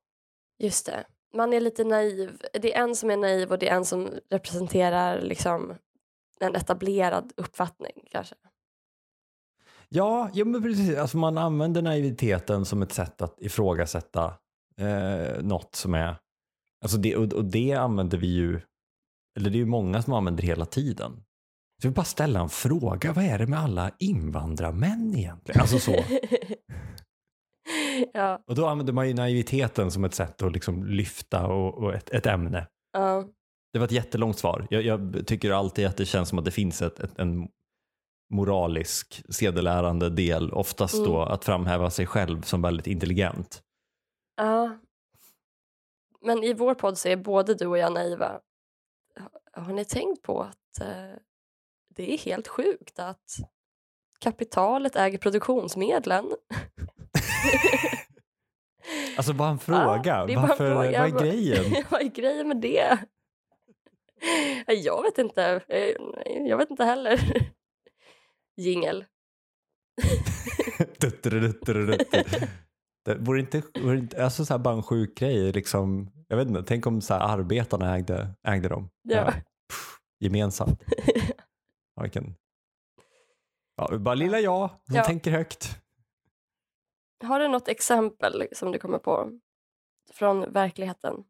just 0.58 0.86
det. 0.86 1.04
Man 1.34 1.52
är 1.52 1.60
lite 1.60 1.84
naiv. 1.84 2.42
Det 2.52 2.74
är 2.74 2.82
en 2.82 2.96
som 2.96 3.10
är 3.10 3.16
naiv 3.16 3.52
och 3.52 3.58
det 3.58 3.68
är 3.68 3.76
en 3.76 3.84
som 3.84 4.10
representerar 4.30 5.20
liksom 5.20 5.74
en 6.40 6.54
etablerad 6.54 7.32
uppfattning 7.36 8.08
kanske. 8.10 8.34
Ja, 9.88 10.30
ja 10.34 10.44
men 10.44 10.62
precis. 10.62 10.96
Alltså 10.96 11.16
man 11.16 11.38
använder 11.38 11.82
naiviteten 11.82 12.64
som 12.64 12.82
ett 12.82 12.92
sätt 12.92 13.22
att 13.22 13.40
ifrågasätta 13.40 14.34
eh, 14.78 15.42
något 15.42 15.74
som 15.74 15.94
är... 15.94 16.16
Alltså 16.82 16.98
det, 16.98 17.16
och, 17.16 17.32
och 17.32 17.44
det 17.44 17.72
använder 17.72 18.18
vi 18.18 18.26
ju, 18.26 18.60
eller 19.38 19.50
det 19.50 19.56
är 19.56 19.60
ju 19.60 19.66
många 19.66 20.02
som 20.02 20.12
använder 20.12 20.42
hela 20.42 20.66
tiden. 20.66 21.12
Så 21.80 21.86
jag 21.86 21.90
vill 21.90 21.94
bara 21.94 22.04
ställa 22.04 22.40
en 22.40 22.48
fråga, 22.48 23.12
vad 23.12 23.24
är 23.24 23.38
det 23.38 23.46
med 23.46 23.58
alla 23.58 23.90
invandrarmän 23.98 25.14
egentligen? 25.16 25.60
Alltså 25.60 25.78
så. 25.78 25.92
ja, 28.12 28.42
Och 28.46 28.54
då 28.54 28.66
använder 28.66 28.92
man 28.92 29.08
ju 29.08 29.14
naiviteten 29.14 29.90
som 29.90 30.04
ett 30.04 30.14
sätt 30.14 30.42
att 30.42 30.52
liksom 30.52 30.84
lyfta 30.86 31.46
och, 31.46 31.74
och 31.74 31.94
ett, 31.94 32.10
ett 32.10 32.26
ämne. 32.26 32.66
ja, 32.92 33.24
Det 33.72 33.78
var 33.78 33.86
ett 33.86 33.92
jättelångt 33.92 34.38
svar. 34.38 34.66
Jag, 34.70 34.82
jag 34.82 35.26
tycker 35.26 35.50
alltid 35.50 35.86
att 35.86 35.96
det 35.96 36.06
känns 36.06 36.28
som 36.28 36.38
att 36.38 36.44
det 36.44 36.50
finns 36.50 36.82
ett, 36.82 37.00
ett, 37.00 37.18
en 37.18 37.48
moralisk, 38.30 39.22
sedelärande 39.28 40.10
del. 40.10 40.52
Oftast 40.52 41.04
då 41.04 41.22
att 41.22 41.44
framhäva 41.44 41.90
sig 41.90 42.06
själv 42.06 42.42
som 42.42 42.62
väldigt 42.62 42.86
intelligent. 42.86 43.62
ja. 44.36 44.78
Men 46.20 46.44
i 46.44 46.54
vår 46.54 46.74
podd 46.74 46.98
så 46.98 47.08
är 47.08 47.16
både 47.16 47.54
du 47.54 47.66
och 47.66 47.78
jag 47.78 47.92
naiva. 47.92 48.40
Har 49.52 49.72
ni 49.72 49.84
tänkt 49.84 50.22
på 50.22 50.42
att 50.42 50.80
eh, 50.80 51.18
det 51.88 52.14
är 52.14 52.18
helt 52.18 52.48
sjukt 52.48 52.98
att 52.98 53.24
kapitalet 54.20 54.96
äger 54.96 55.18
produktionsmedlen? 55.18 56.24
Alltså 59.16 59.32
bara 59.32 59.48
en 59.50 59.58
fråga. 59.58 60.02
Ja, 60.04 60.26
det 60.26 60.32
är 60.32 60.36
bara 60.36 60.42
en 60.42 60.48
Varför, 60.48 60.74
fråga. 60.74 61.00
Vad 61.10 61.14
är 61.22 61.24
grejen? 61.24 61.84
Vad 61.90 62.00
är 62.00 62.08
grejen 62.08 62.48
med 62.48 62.56
det? 62.56 62.98
Jag 64.66 65.02
vet 65.02 65.18
inte. 65.18 65.60
Eh, 65.68 65.94
Jag 66.48 66.56
vet 66.56 66.70
inte 66.70 66.84
heller. 66.84 67.20
Jingel. 68.56 69.04
det 73.04 73.14
vore 73.18 73.40
inte, 73.40 73.62
vore 73.82 73.98
inte 73.98 74.24
alltså 74.24 74.44
så 74.44 74.54
här 74.54 74.58
bara 74.58 74.74
en 74.74 74.82
sjuk 74.82 75.18
grej. 75.18 75.52
Liksom, 75.52 76.10
jag 76.28 76.36
vet 76.36 76.48
inte, 76.48 76.62
tänk 76.62 76.86
om 76.86 77.00
så 77.00 77.14
här 77.14 77.20
arbetarna 77.20 77.96
ägde, 77.96 78.28
ägde 78.48 78.68
dem. 78.68 78.90
Ja. 79.02 79.24
pff, 79.68 79.98
gemensamt. 80.20 80.80
Ja, 81.96 82.02
vilken... 82.02 82.34
ja, 83.76 83.98
bara 83.98 84.14
lilla 84.14 84.40
jag 84.40 84.70
som 84.86 84.94
Ja. 84.96 85.04
tänker 85.04 85.30
högt. 85.30 85.78
Har 87.22 87.40
du 87.40 87.48
något 87.48 87.68
exempel 87.68 88.48
som 88.52 88.72
du 88.72 88.78
kommer 88.78 88.98
på 88.98 89.30
från 90.12 90.52
verkligheten? 90.52 91.24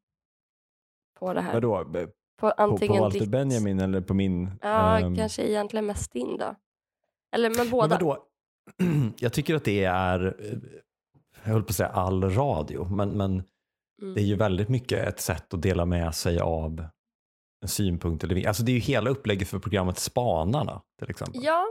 På 1.18 1.32
det 1.34 1.40
här? 1.40 1.52
Vadå? 1.52 1.84
På, 1.84 1.92
På 1.92 2.10
på 2.36 2.50
antingen 2.50 3.00
Walter 3.02 3.18
ditt... 3.20 3.28
Benjamin 3.28 3.80
eller 3.80 4.00
på 4.00 4.14
min? 4.14 4.50
Ja, 4.62 4.98
ehm, 4.98 5.16
kanske 5.16 5.42
egentligen 5.42 5.86
mest 5.86 6.12
din 6.12 6.36
då. 6.36 6.54
Eller 7.34 7.50
Men 7.56 7.70
båda. 7.70 7.88
vadå? 7.96 8.24
Jag 9.18 9.32
tycker 9.32 9.54
att 9.54 9.64
det 9.64 9.84
är, 9.84 10.36
eh, 10.40 10.58
jag 11.44 11.52
höll 11.52 11.62
på 11.62 11.68
att 11.68 11.74
säga 11.76 11.88
all 11.88 12.30
radio, 12.30 12.84
men, 12.84 13.08
men 13.10 13.42
Mm. 14.02 14.14
det 14.14 14.20
är 14.20 14.24
ju 14.24 14.36
väldigt 14.36 14.68
mycket 14.68 15.08
ett 15.08 15.20
sätt 15.20 15.54
att 15.54 15.62
dela 15.62 15.84
med 15.84 16.14
sig 16.14 16.40
av 16.40 16.86
en 17.62 17.68
synpunkt. 17.68 18.24
Eller, 18.24 18.48
alltså 18.48 18.62
det 18.62 18.72
är 18.72 18.74
ju 18.74 18.80
hela 18.80 19.10
upplägget 19.10 19.48
för 19.48 19.58
programmet 19.58 19.98
Spanarna 19.98 20.82
till 20.98 21.10
exempel. 21.10 21.40
Ja. 21.44 21.66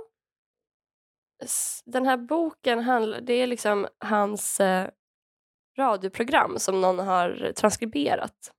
Den 1.86 2.06
här 2.06 2.18
boken 2.18 2.80
handlar, 2.80 3.22
det 3.22 3.34
är 3.34 3.48
liksom 3.48 3.88
hans 4.00 4.60
eh, 4.60 4.90
radioprogram 5.78 6.60
som 6.60 6.82
någon 6.82 7.00
har 7.00 7.52
transkriberat. 7.56 8.52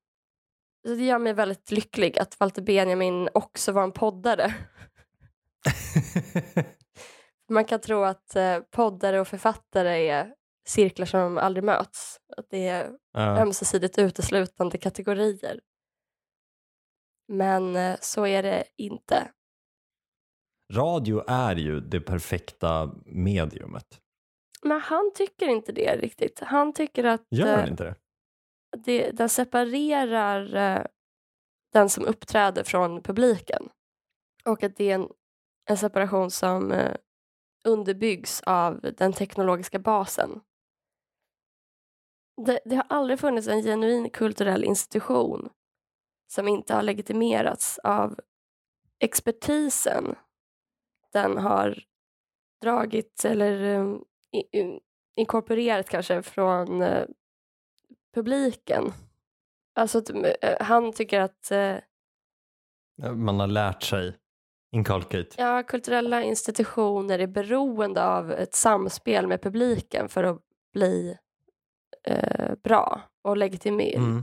Så 0.86 0.94
det 0.94 1.04
gör 1.04 1.18
mig 1.18 1.32
väldigt 1.32 1.70
lycklig 1.70 2.18
att 2.18 2.40
Walter 2.40 2.62
Benjamin 2.62 3.28
också 3.34 3.72
var 3.72 3.82
en 3.82 3.92
poddare. 3.92 4.54
Man 7.50 7.64
kan 7.64 7.80
tro 7.80 8.02
att 8.02 8.36
eh, 8.36 8.58
poddare 8.60 9.20
och 9.20 9.28
författare 9.28 10.08
är 10.08 10.34
cirklar 10.66 11.06
som 11.06 11.38
aldrig 11.38 11.64
möts. 11.64 12.16
Att 12.36 12.46
det 12.50 12.68
är 12.68 12.90
Ja. 13.12 13.38
ömsesidigt 13.40 13.98
uteslutande 13.98 14.78
kategorier. 14.78 15.60
Men 17.28 17.76
eh, 17.76 17.96
så 18.00 18.26
är 18.26 18.42
det 18.42 18.64
inte. 18.76 19.30
Radio 20.72 21.24
är 21.26 21.56
ju 21.56 21.80
det 21.80 22.00
perfekta 22.00 22.94
mediumet. 23.06 24.00
Men 24.62 24.80
han 24.80 25.12
tycker 25.14 25.48
inte 25.48 25.72
det 25.72 25.96
riktigt. 25.96 26.40
Han 26.40 26.72
tycker 26.72 27.04
att 27.04 27.22
Gör 27.30 27.52
eh, 27.52 27.56
den 27.58 27.68
inte 27.68 27.84
det? 27.84 27.94
det, 28.76 29.10
den 29.10 29.28
separerar 29.28 30.54
eh, 30.54 30.86
den 31.72 31.88
som 31.88 32.04
uppträder 32.04 32.64
från 32.64 33.02
publiken. 33.02 33.68
Och 34.44 34.62
att 34.62 34.76
det 34.76 34.90
är 34.90 34.94
en, 34.94 35.08
en 35.70 35.76
separation 35.76 36.30
som 36.30 36.72
eh, 36.72 36.94
underbyggs 37.64 38.42
av 38.46 38.80
den 38.96 39.12
teknologiska 39.12 39.78
basen. 39.78 40.40
Det, 42.46 42.60
det 42.64 42.76
har 42.76 42.86
aldrig 42.88 43.20
funnits 43.20 43.48
en 43.48 43.62
genuin 43.62 44.10
kulturell 44.10 44.64
institution 44.64 45.48
som 46.32 46.48
inte 46.48 46.74
har 46.74 46.82
legitimerats 46.82 47.78
av 47.78 48.20
expertisen 48.98 50.14
den 51.14 51.38
har 51.38 51.78
dragit 52.62 53.24
eller 53.24 53.84
i- 54.32 54.58
i- 54.58 54.80
inkorporerat 55.16 55.88
kanske 55.88 56.22
från 56.22 56.82
eh, 56.82 57.04
publiken. 58.14 58.92
Alltså 59.74 60.14
eh, 60.14 60.56
han 60.66 60.92
tycker 60.92 61.20
att 61.20 61.50
eh, 61.50 61.76
Man 63.14 63.40
har 63.40 63.46
lärt 63.46 63.82
sig. 63.82 64.16
Inculcate. 64.72 65.28
ja, 65.38 65.62
kulturella 65.62 66.22
institutioner 66.22 67.18
är 67.18 67.26
beroende 67.26 68.04
av 68.06 68.32
ett 68.32 68.54
samspel 68.54 69.26
med 69.26 69.42
publiken 69.42 70.08
för 70.08 70.24
att 70.24 70.40
bli 70.72 71.18
bra 72.62 73.00
och 73.22 73.36
legitime- 73.36 73.96
Mm. 73.96 74.22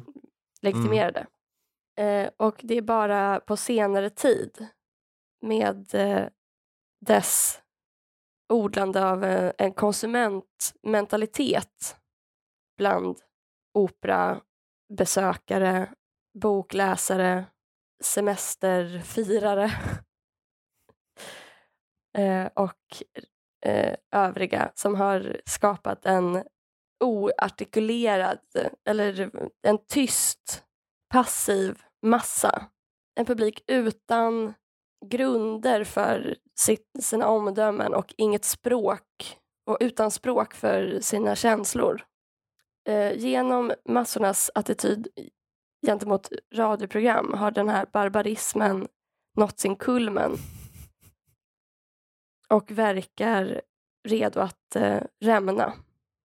legitimerade. 0.61 1.27
Eh, 1.97 2.29
och 2.37 2.59
det 2.63 2.77
är 2.77 2.81
bara 2.81 3.39
på 3.39 3.57
senare 3.57 4.09
tid 4.09 4.67
med 5.41 5.95
dess 7.05 7.61
odlande 8.49 9.05
av 9.05 9.23
eh, 9.23 9.51
en 9.57 9.73
konsumentmentalitet 9.73 11.97
bland 12.77 13.19
operabesökare, 13.73 15.93
bokläsare, 16.39 17.45
semesterfirare 18.03 19.63
eh, 22.17 22.45
och 22.45 23.03
eh, 23.65 23.95
övriga 24.11 24.71
som 24.75 24.95
har 24.95 25.41
skapat 25.45 26.05
en 26.05 26.43
oartikulerad 27.03 28.39
eller 28.85 29.31
en 29.61 29.77
tyst, 29.87 30.65
passiv 31.13 31.81
massa. 32.01 32.69
En 33.15 33.25
publik 33.25 33.63
utan 33.67 34.53
grunder 35.05 35.83
för 35.83 36.35
sitt, 36.59 36.89
sina 36.99 37.27
omdömen 37.27 37.93
och 37.93 38.13
inget 38.17 38.45
språk 38.45 39.37
och 39.65 39.77
utan 39.79 40.11
språk 40.11 40.53
för 40.53 40.99
sina 40.99 41.35
känslor. 41.35 42.05
Eh, 42.87 43.13
genom 43.17 43.73
massornas 43.85 44.51
attityd 44.55 45.07
gentemot 45.85 46.29
radioprogram 46.53 47.33
har 47.33 47.51
den 47.51 47.69
här 47.69 47.85
barbarismen 47.93 48.87
nått 49.37 49.59
sin 49.59 49.75
kulmen 49.75 50.37
och 52.49 52.71
verkar 52.71 53.61
redo 54.07 54.39
att 54.39 54.75
eh, 54.75 55.01
rämna. 55.19 55.73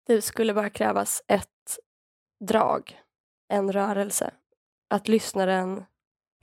Det 0.07 0.21
skulle 0.21 0.53
bara 0.53 0.69
krävas 0.69 1.23
ett 1.27 1.79
drag, 2.47 3.01
en 3.53 3.71
rörelse. 3.71 4.31
Att 4.89 5.07
lyssnaren 5.07 5.85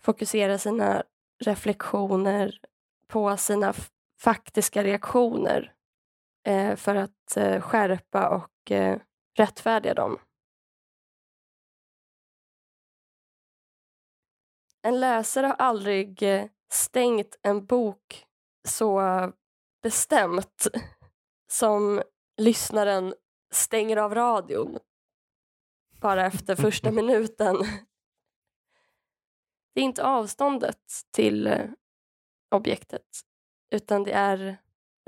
fokuserar 0.00 0.58
sina 0.58 1.02
reflektioner 1.42 2.58
på 3.08 3.36
sina 3.36 3.74
faktiska 4.20 4.84
reaktioner 4.84 5.74
eh, 6.46 6.76
för 6.76 6.94
att 6.94 7.36
eh, 7.36 7.60
skärpa 7.60 8.28
och 8.28 8.70
eh, 8.70 9.00
rättfärdiga 9.38 9.94
dem. 9.94 10.18
En 14.82 15.00
läsare 15.00 15.46
har 15.46 15.54
aldrig 15.54 16.22
eh, 16.22 16.46
stängt 16.72 17.38
en 17.42 17.66
bok 17.66 18.26
så 18.68 19.02
bestämt 19.82 20.66
som 21.52 22.02
lyssnaren 22.36 23.14
stänger 23.52 23.96
av 23.96 24.14
radion 24.14 24.78
bara 26.02 26.26
efter 26.26 26.56
första 26.56 26.90
minuten. 27.00 27.56
Det 29.74 29.80
är 29.80 29.84
inte 29.84 30.04
avståndet 30.04 30.78
till 31.10 31.46
eh, 31.46 31.66
objektet 32.50 33.06
utan 33.70 34.04
det 34.04 34.12
är 34.12 34.56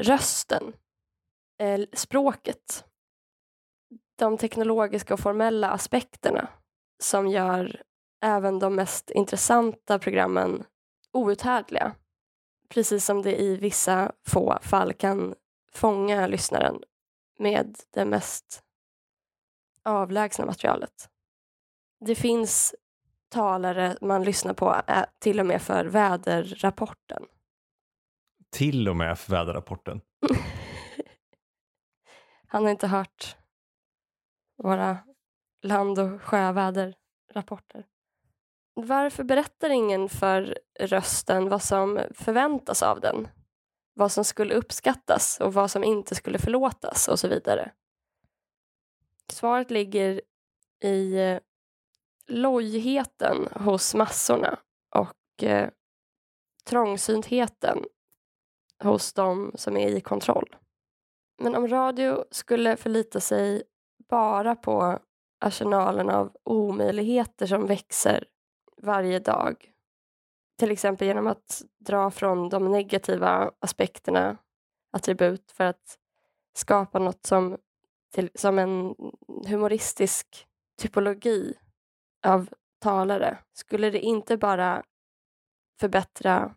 rösten, 0.02 0.72
eh, 1.58 1.80
språket, 1.92 2.84
de 4.16 4.38
teknologiska 4.38 5.14
och 5.14 5.20
formella 5.20 5.70
aspekterna 5.70 6.48
som 7.02 7.28
gör 7.28 7.82
även 8.22 8.58
de 8.58 8.74
mest 8.74 9.10
intressanta 9.10 9.98
programmen 9.98 10.64
outhärdliga. 11.12 11.94
Precis 12.68 13.04
som 13.04 13.22
det 13.22 13.40
i 13.40 13.56
vissa 13.56 14.12
få 14.26 14.58
fall 14.62 14.92
kan 14.92 15.34
fånga 15.72 16.26
lyssnaren 16.26 16.82
med 17.38 17.76
det 17.90 18.04
mest 18.04 18.62
avlägsna 19.82 20.46
materialet. 20.46 21.08
Det 22.00 22.14
finns 22.14 22.74
talare 23.34 23.96
man 24.00 24.24
lyssnar 24.24 24.54
på 24.54 24.82
till 25.18 25.40
och 25.40 25.46
med 25.46 25.62
för 25.62 25.84
väderrapporten. 25.84 27.26
Till 28.50 28.88
och 28.88 28.96
med 28.96 29.18
för 29.18 29.32
väderrapporten? 29.32 30.00
Han 32.46 32.62
har 32.62 32.70
inte 32.70 32.86
hört 32.86 33.36
våra 34.62 34.98
land 35.62 35.98
och 35.98 36.22
sjöväderrapporter. 36.22 37.86
Varför 38.74 39.24
berättar 39.24 39.70
ingen 39.70 40.08
för 40.08 40.58
rösten 40.80 41.48
vad 41.48 41.62
som 41.62 42.00
förväntas 42.14 42.82
av 42.82 43.00
den? 43.00 43.28
Vad 43.94 44.12
som 44.12 44.24
skulle 44.24 44.54
uppskattas 44.54 45.40
och 45.40 45.54
vad 45.54 45.70
som 45.70 45.84
inte 45.84 46.14
skulle 46.14 46.38
förlåtas 46.38 47.08
och 47.08 47.18
så 47.18 47.28
vidare. 47.28 47.72
Svaret 49.32 49.70
ligger 49.70 50.20
i 50.82 51.18
eh, 51.18 51.38
lojheten 52.28 53.48
hos 53.54 53.94
massorna 53.94 54.58
och 54.96 55.42
eh, 55.42 55.70
trångsyntheten 56.64 57.84
hos 58.82 59.12
de 59.12 59.52
som 59.54 59.76
är 59.76 59.88
i 59.88 60.00
kontroll. 60.00 60.56
Men 61.38 61.54
om 61.54 61.68
radio 61.68 62.24
skulle 62.30 62.76
förlita 62.76 63.20
sig 63.20 63.62
bara 64.08 64.56
på 64.56 64.98
arsenalen 65.40 66.10
av 66.10 66.36
omöjligheter 66.44 67.46
som 67.46 67.66
växer 67.66 68.24
varje 68.76 69.18
dag. 69.18 69.70
Till 70.58 70.70
exempel 70.70 71.08
genom 71.08 71.26
att 71.26 71.62
dra 71.78 72.10
från 72.10 72.48
de 72.48 72.70
negativa 72.70 73.50
aspekterna, 73.58 74.36
attribut, 74.92 75.52
för 75.52 75.64
att 75.64 75.98
skapa 76.56 76.98
något 76.98 77.26
som, 77.26 77.58
till, 78.14 78.30
som 78.34 78.58
en 78.58 78.94
humoristisk 79.46 80.46
typologi 80.82 81.54
av 82.24 82.48
talare. 82.78 83.38
Skulle 83.52 83.90
det 83.90 84.00
inte 84.00 84.36
bara 84.36 84.84
förbättra 85.80 86.54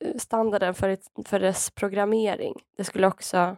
eh, 0.00 0.16
standarden 0.16 0.74
för, 0.74 0.88
ett, 0.88 1.06
för 1.24 1.40
dess 1.40 1.70
programmering. 1.70 2.54
Det 2.76 2.84
skulle 2.84 3.06
också 3.06 3.56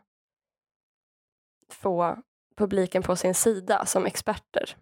få 1.69 2.23
publiken 2.57 3.03
på 3.03 3.17
sin 3.17 3.35
sida 3.35 3.87
som 3.87 4.07
experter. 4.07 4.77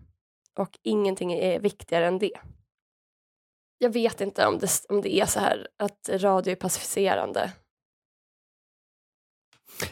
Och 0.54 0.78
ingenting 0.82 1.32
är 1.32 1.60
viktigare 1.60 2.06
än 2.06 2.18
det. 2.18 2.40
Jag 3.78 3.92
vet 3.92 4.20
inte 4.20 4.46
om 4.46 4.58
det, 4.58 4.68
om 4.88 5.00
det 5.00 5.14
är 5.14 5.26
så 5.26 5.40
här 5.40 5.68
att 5.76 6.08
radio 6.12 6.52
är 6.52 6.56
pacificerande. 6.56 7.52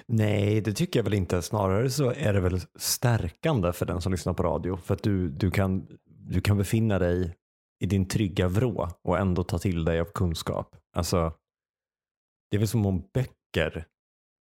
Nej, 0.07 0.61
det 0.61 0.73
tycker 0.73 0.99
jag 0.99 1.05
väl 1.05 1.15
inte. 1.15 1.43
Snarare 1.43 1.91
så 1.91 2.11
är 2.11 2.33
det 2.33 2.41
väl 2.41 2.61
stärkande 2.79 3.73
för 3.73 3.87
den 3.87 4.01
som 4.01 4.13
lyssnar 4.13 4.35
på 4.35 4.43
radio. 4.43 4.77
För 4.77 4.95
att 4.95 5.03
du, 5.03 5.29
du, 5.29 5.51
kan, 5.51 5.87
du 6.05 6.41
kan 6.41 6.59
befinna 6.59 6.99
dig 6.99 7.37
i 7.81 7.87
din 7.87 8.09
trygga 8.09 8.49
vrå 8.49 8.89
och 9.03 9.19
ändå 9.19 9.45
ta 9.45 9.59
till 9.59 9.85
dig 9.85 10.01
av 10.01 10.05
kunskap. 10.05 10.77
Alltså, 10.97 11.33
det 12.51 12.57
är 12.57 12.59
väl 12.59 12.69
som 12.69 12.87
om 12.87 13.09
böcker 13.15 13.87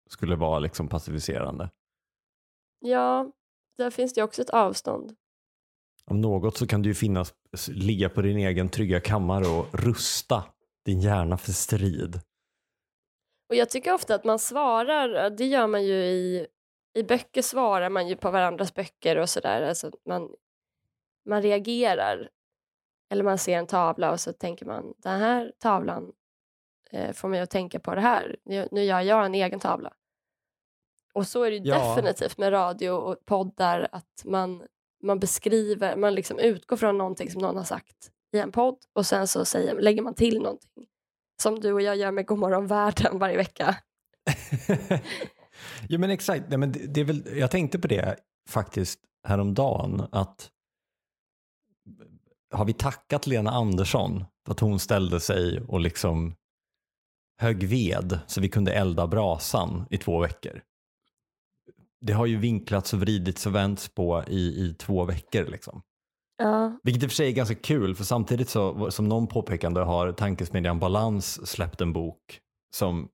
skulle 0.10 0.36
vara 0.36 0.60
liksom 0.60 0.88
passiviserande. 0.88 1.70
Ja, 2.80 3.32
där 3.78 3.90
finns 3.90 4.14
det 4.14 4.24
också 4.24 4.42
ett 4.42 4.50
avstånd. 4.50 5.16
Om 6.06 6.22
något 6.22 6.58
så 6.58 6.68
kan 6.68 6.82
du 6.82 6.90
ju 6.90 6.96
finnas, 6.96 7.34
ligga 7.68 8.10
på 8.10 8.22
din 8.22 8.38
egen 8.38 8.70
trygga 8.70 9.00
kammare 9.00 9.48
och 9.48 9.68
rusta 9.74 10.44
din 10.86 11.02
hjärna 11.02 11.38
för 11.38 11.52
strid. 11.52 12.22
Och 13.50 13.56
jag 13.56 13.70
tycker 13.70 13.94
ofta 13.94 14.16
att 14.16 14.24
man 14.24 14.40
svarar, 14.40 15.30
det 15.30 15.46
gör 15.46 15.68
man 15.68 15.86
ju 15.86 15.94
i, 15.94 16.48
i 16.94 17.04
böcker 17.04 17.42
svarar 17.42 17.90
man 17.90 18.08
ju 18.08 18.16
på 18.16 18.32
varandras 18.32 18.74
böcker 18.74 19.18
och 19.18 19.30
sådär. 19.30 19.62
Alltså 19.62 19.92
man, 20.06 20.36
man 21.26 21.42
reagerar. 21.42 22.30
Eller 23.10 23.24
man 23.24 23.38
ser 23.38 23.58
en 23.58 23.68
tavla 23.68 24.12
och 24.12 24.20
så 24.20 24.34
tänker 24.34 24.66
man 24.66 24.94
den 24.98 25.20
här 25.20 25.54
tavlan 25.60 26.14
eh, 26.92 27.14
får 27.14 27.28
mig 27.28 27.40
att 27.40 27.50
tänka 27.50 27.80
på 27.80 27.96
det 27.96 28.02
här. 28.02 28.36
Nu, 28.44 28.68
nu 28.72 28.84
gör 28.84 29.02
jag 29.02 29.26
en 29.26 29.36
egen 29.36 29.60
tavla. 29.60 29.94
Och 31.14 31.28
så 31.28 31.44
är 31.44 31.52
det 31.52 31.58
ja. 31.58 31.96
definitivt 31.96 32.38
med 32.38 32.54
radio 32.54 32.90
och 32.90 33.26
poddar 33.26 33.88
att 33.92 34.24
man, 34.26 34.64
man 35.02 35.20
beskriver, 35.20 35.96
man 35.96 36.16
liksom 36.16 36.40
utgår 36.40 36.78
från 36.78 36.98
någonting 36.98 37.32
som 37.32 37.42
någon 37.42 37.58
har 37.58 37.64
sagt 37.64 38.12
i 38.32 38.40
en 38.40 38.52
podd 38.52 38.78
och 38.94 39.06
sen 39.06 39.28
så 39.28 39.46
säger, 39.46 39.82
lägger 39.82 40.02
man 40.02 40.14
till 40.14 40.42
någonting. 40.42 40.88
Som 41.42 41.60
du 41.60 41.74
och 41.74 41.82
jag 41.82 41.96
gör 41.96 42.12
med 42.12 42.26
Godmorgon 42.26 42.68
världen 42.68 43.20
varje 43.20 43.38
vecka. 43.38 43.76
ja 45.88 45.98
men 45.98 46.10
exakt, 46.10 46.46
Nej, 46.50 46.58
men 46.58 46.72
det, 46.72 46.88
det, 46.88 47.02
är 47.02 47.06
väl, 47.06 47.38
jag 47.38 47.52
tänkte 47.52 47.80
på 47.80 47.88
det 47.88 48.16
faktiskt 48.50 49.00
häromdagen 49.28 50.08
att 50.12 50.50
har 52.52 52.66
vi 52.66 52.74
tackat 52.74 53.28
Lena 53.28 53.52
Andersson 53.52 54.26
för 54.46 54.52
att 54.52 54.60
hon 54.60 54.80
ställde 54.80 55.20
sig 55.20 55.62
och 55.62 55.80
liksom 55.80 56.36
högg 57.38 57.64
ved 57.64 58.20
så 58.28 58.42
vi 58.42 58.50
kunde 58.50 58.74
elda 58.74 59.08
brasan 59.08 59.86
i 59.90 59.98
två 59.98 60.20
veckor. 60.20 60.62
Det 62.02 62.14
har 62.14 62.26
ju 62.26 62.38
vinklats 62.38 62.94
och 62.94 63.00
vridits 63.00 63.46
och 63.46 63.56
vänts 63.56 63.90
på 63.90 64.24
i, 64.28 64.66
i 64.66 64.76
två 64.80 65.06
veckor. 65.06 65.46
Liksom. 65.46 65.82
Ja. 66.38 66.80
Vilket 66.84 67.04
i 67.04 67.06
och 67.06 67.12
för 67.12 67.16
sig 67.16 67.28
är 67.28 67.32
ganska 67.32 67.56
kul 67.56 67.96
för 67.96 68.04
samtidigt 68.04 68.50
så, 68.50 68.92
som 68.92 69.10
någon 69.10 69.28
påpekande 69.28 69.82
har 69.82 70.12
tankesmedjan 70.12 70.80
Balans 70.80 71.48
släppt 71.48 71.82
en 71.82 71.94
bok 71.94 72.40
som 72.76 73.10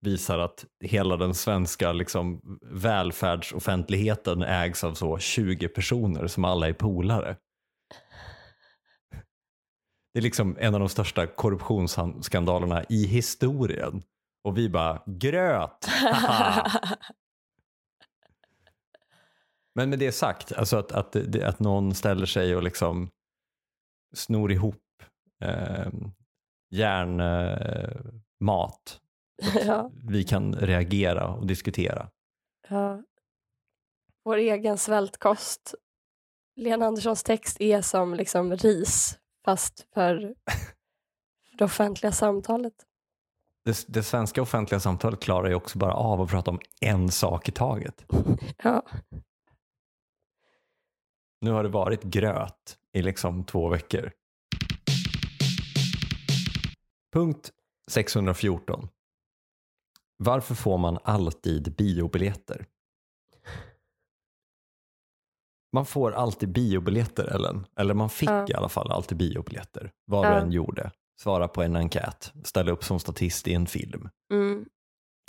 visar 0.00 0.38
att 0.38 0.64
hela 0.84 1.16
den 1.16 1.34
svenska 1.34 1.92
liksom, 1.92 2.58
välfärdsoffentligheten 2.62 4.42
ägs 4.42 4.84
av 4.84 4.94
så 4.94 5.18
20 5.18 5.68
personer 5.68 6.26
som 6.26 6.44
alla 6.44 6.68
är 6.68 6.72
polare. 6.72 7.36
Det 10.12 10.20
är 10.20 10.22
liksom 10.22 10.56
en 10.60 10.74
av 10.74 10.80
de 10.80 10.88
största 10.88 11.26
korruptionsskandalerna 11.26 12.84
i 12.88 13.06
historien. 13.06 14.02
Och 14.44 14.58
vi 14.58 14.68
bara 14.68 15.02
gröt. 15.06 15.88
Men 19.74 19.90
med 19.90 19.98
det 19.98 20.12
sagt, 20.12 20.52
alltså 20.52 20.76
att, 20.76 20.92
att, 20.92 21.16
att 21.42 21.60
någon 21.60 21.94
ställer 21.94 22.26
sig 22.26 22.56
och 22.56 22.62
liksom 22.62 23.10
snor 24.14 24.52
ihop 24.52 24.82
eh, 25.44 25.92
järnmat. 26.70 28.20
ja, 29.66 29.90
vi 30.08 30.24
kan 30.24 30.54
reagera 30.54 31.28
och 31.28 31.46
diskutera. 31.46 32.08
ja. 32.68 33.02
Vår 34.24 34.36
egen 34.36 34.78
svältkost. 34.78 35.74
Lena 36.56 36.86
Anderssons 36.86 37.22
text 37.22 37.60
är 37.60 37.82
som 37.82 38.14
liksom 38.14 38.56
ris 38.56 39.18
fast 39.44 39.86
för, 39.94 40.34
för 41.50 41.56
det 41.58 41.64
offentliga 41.64 42.12
samtalet. 42.12 42.72
Det, 43.64 43.84
det 43.88 44.02
svenska 44.02 44.42
offentliga 44.42 44.80
samtalet 44.80 45.20
klarar 45.20 45.48
ju 45.48 45.54
också 45.54 45.78
bara 45.78 45.94
av 45.94 46.20
att 46.20 46.30
prata 46.30 46.50
om 46.50 46.60
en 46.80 47.10
sak 47.10 47.48
i 47.48 47.52
taget. 47.52 48.04
Ja. 48.62 48.82
Nu 51.44 51.50
har 51.50 51.62
det 51.62 51.68
varit 51.68 52.02
gröt 52.02 52.78
i 52.92 53.02
liksom 53.02 53.44
två 53.44 53.68
veckor. 53.68 54.12
Punkt 57.12 57.52
614. 57.88 58.88
Varför 60.16 60.54
får 60.54 60.78
man 60.78 60.98
alltid 61.04 61.74
biobiljetter? 61.76 62.66
Man 65.72 65.86
får 65.86 66.12
alltid 66.12 66.52
biobiljetter 66.52 67.24
Ellen. 67.24 67.66
Eller 67.76 67.94
man 67.94 68.10
fick 68.10 68.28
Ja. 68.28 68.46
i 68.48 68.54
alla 68.54 68.68
fall 68.68 68.90
alltid 68.90 69.18
biobiljetter. 69.18 69.92
Vad 70.04 70.26
Ja. 70.26 70.30
du 70.30 70.36
än 70.36 70.52
gjorde. 70.52 70.90
Svara 71.20 71.48
på 71.48 71.62
en 71.62 71.76
enkät. 71.76 72.32
Ställa 72.44 72.72
upp 72.72 72.84
som 72.84 73.00
statist 73.00 73.48
i 73.48 73.54
en 73.54 73.66
film. 73.66 74.08
Mm. 74.32 74.64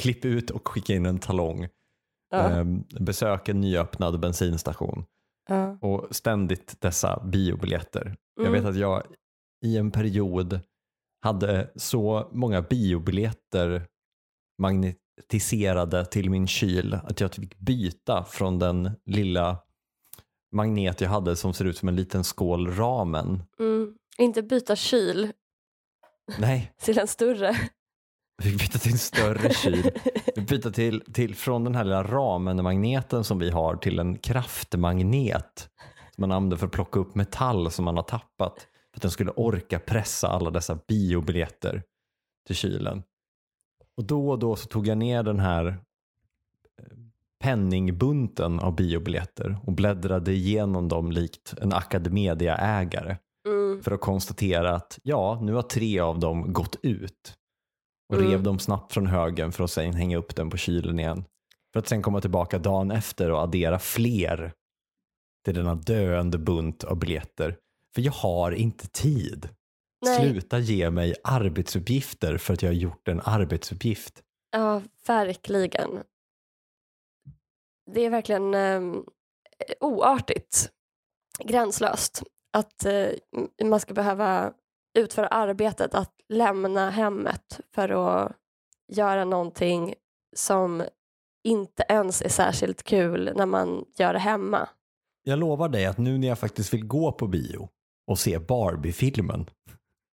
Klipp 0.02 0.26
ut 0.26 0.50
och 0.50 0.68
skicka 0.68 0.94
in 0.94 1.06
en 1.06 1.20
talong. 1.20 1.68
Ja. 2.30 2.50
Ehm, 2.50 2.84
besök 3.00 3.50
en 3.50 3.62
nyöppnad 3.62 4.20
bensinstation. 4.20 5.06
Och 5.86 6.16
ständigt 6.16 6.82
dessa 6.82 7.24
biobiljetter. 7.26 8.16
Jag 8.36 8.48
Mm. 8.48 8.54
vet 8.62 8.70
att 8.70 8.78
jag 8.80 9.04
i 9.66 9.78
en 9.78 9.92
period 9.92 10.60
hade 11.22 11.72
så 11.76 12.30
många 12.34 12.62
biobiljetter 12.62 13.88
magnetiserade 14.62 16.06
till 16.06 16.30
min 16.30 16.48
kyl 16.48 16.94
att 17.04 17.20
jag 17.22 17.34
fick 17.34 17.58
byta 17.60 18.24
från 18.24 18.60
den 18.60 18.92
lilla 19.06 19.58
magnet 20.56 21.02
jag 21.02 21.10
hade 21.10 21.36
som 21.36 21.54
ser 21.54 21.66
ut 21.66 21.78
som 21.78 21.90
en 21.90 21.96
liten 21.96 22.24
skål 22.24 22.68
ramen. 22.72 23.44
Mm. 23.60 23.96
Inte 24.18 24.42
byta 24.44 24.76
kyl 24.76 25.32
Nej, 26.40 26.74
till 26.82 27.00
en 27.00 27.08
större. 27.08 27.56
Jag 28.38 28.46
fick 28.46 28.60
byta 28.60 28.80
till 28.80 28.92
en 28.92 28.98
större 28.98 29.54
kyl. 29.54 29.92
Byta 30.48 30.72
till, 30.72 31.04
till 31.14 31.36
från 31.36 31.64
den 31.64 31.76
här 31.76 31.84
lilla 31.84 32.04
ramen-magneten 32.04 33.24
som 33.24 33.40
vi 33.40 33.50
har 33.50 33.76
till 33.76 34.00
en 34.00 34.18
kraftmagnet 34.18 35.70
som 36.16 36.22
man 36.22 36.32
använder 36.32 36.58
för 36.58 36.66
att 36.66 36.72
plocka 36.72 37.00
upp 37.00 37.16
metall 37.16 37.72
som 37.72 37.86
man 37.86 37.96
har 37.96 38.04
tappat 38.04 38.68
för 38.92 38.98
att 38.98 39.02
den 39.02 39.12
skulle 39.12 39.32
orka 39.32 39.80
pressa 39.80 40.28
alla 40.28 40.50
dessa 40.52 40.80
biobiljetter 40.88 41.84
till 42.48 42.56
kylen. 42.56 43.04
Och 43.98 44.04
då 44.04 44.30
och 44.30 44.40
då 44.40 44.56
så 44.56 44.68
tog 44.68 44.88
jag 44.88 44.98
ner 44.98 45.24
den 45.24 45.40
här 45.40 45.68
eh, 45.68 45.78
penningbunten 47.40 48.60
av 48.60 48.76
biobiljetter 48.76 49.58
och 49.64 49.74
bläddrade 49.74 50.32
igenom 50.32 50.88
dem 50.88 51.12
likt 51.12 51.54
en 51.62 51.74
Academedia-ägare 51.74 53.18
Mm. 53.48 53.84
för 53.84 53.92
att 53.92 54.02
konstatera 54.02 54.76
att 54.76 55.00
ja, 55.04 55.40
nu 55.42 55.54
har 55.54 55.62
tre 55.62 56.00
av 56.00 56.20
dem 56.20 56.54
gått 56.54 56.78
ut 56.82 57.34
och 58.10 58.16
Mm. 58.20 58.32
rev 58.32 58.44
dem 58.44 58.60
snabbt 58.60 58.94
från 58.94 59.08
högen 59.08 59.52
för 59.52 59.64
att 59.64 59.72
sen 59.72 59.94
hänga 59.94 60.18
upp 60.18 60.36
den 60.36 60.50
på 60.50 60.58
kylen 60.58 61.00
igen. 61.00 61.26
För 61.74 61.80
att 61.80 61.88
sen 61.88 62.02
komma 62.02 62.22
tillbaka 62.22 62.60
dagen 62.60 62.92
efter 62.92 63.32
och 63.32 63.40
addera 63.40 63.80
fler 63.80 64.54
till 65.46 65.56
denna 65.56 65.76
döende 65.76 66.38
bunt 66.38 66.84
av 66.84 67.00
biljetter. 67.00 67.58
För 67.96 68.02
jag 68.02 68.12
har 68.12 68.52
inte 68.52 68.88
tid. 68.88 69.50
Nej. 70.06 70.20
Sluta 70.20 70.60
ge 70.60 70.90
mig 70.92 71.16
arbetsuppgifter 71.24 72.38
för 72.38 72.54
att 72.54 72.62
jag 72.62 72.70
har 72.70 72.74
gjort 72.76 73.08
en 73.08 73.22
arbetsuppgift. 73.26 74.24
Ja, 74.52 74.82
verkligen. 75.08 76.04
Det 77.92 78.02
är 78.02 78.10
verkligen 78.10 78.54
eh, 78.54 78.82
oartigt, 79.80 80.70
gränslöst 81.44 82.24
att 82.54 82.86
eh, 82.86 83.08
man 83.64 83.80
ska 83.80 83.94
behöva 83.94 84.54
utföra 84.96 85.28
arbetet 85.28 85.96
att 85.96 86.12
lämna 86.30 86.90
hemmet 86.90 87.60
för 87.76 87.90
att 87.90 88.32
göra 88.92 89.26
någonting 89.26 89.94
som 90.36 90.84
inte 91.44 91.84
ens 91.90 92.22
är 92.22 92.30
särskilt 92.30 92.84
kul 92.84 93.34
när 93.36 93.46
man 93.46 93.86
gör 93.98 94.14
det 94.14 94.20
hemma. 94.20 94.70
Jag 95.24 95.40
lovar 95.40 95.70
dig 95.70 95.86
att 95.86 95.98
nu 95.98 96.18
när 96.18 96.28
jag 96.28 96.40
faktiskt 96.40 96.74
vill 96.74 96.88
gå 96.88 97.12
på 97.12 97.28
bio 97.28 97.70
och 98.08 98.20
se 98.20 98.40
Barbie-filmen 98.40 99.50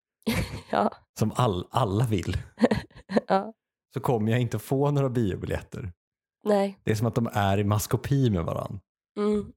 Ja, 0.70 0.90
som 1.18 1.32
all, 1.36 1.66
alla 1.70 2.06
vill 2.06 2.36
ja. 3.28 3.52
så 3.94 4.00
kommer 4.00 4.32
jag 4.32 4.40
inte 4.40 4.58
få 4.58 4.90
några 4.90 5.08
biobiljetter. 5.08 5.92
nej. 6.44 6.78
Det 6.84 6.90
är 6.90 6.94
som 6.94 7.06
att 7.06 7.14
de 7.14 7.28
är 7.32 7.58
i 7.58 7.64
maskopi 7.64 8.30
med 8.30 8.44
varandra. 8.44 8.80
Mm. 9.18 9.52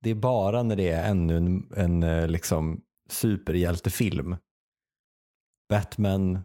Det 0.00 0.10
är 0.10 0.14
bara 0.14 0.62
när 0.62 0.76
det 0.76 0.88
är 0.88 1.10
ännu 1.10 1.36
en, 1.36 1.72
en 1.76 2.02
eh, 2.02 2.28
liksom 2.28 2.80
superhjältefilm. 3.08 4.36
Batman 5.68 6.38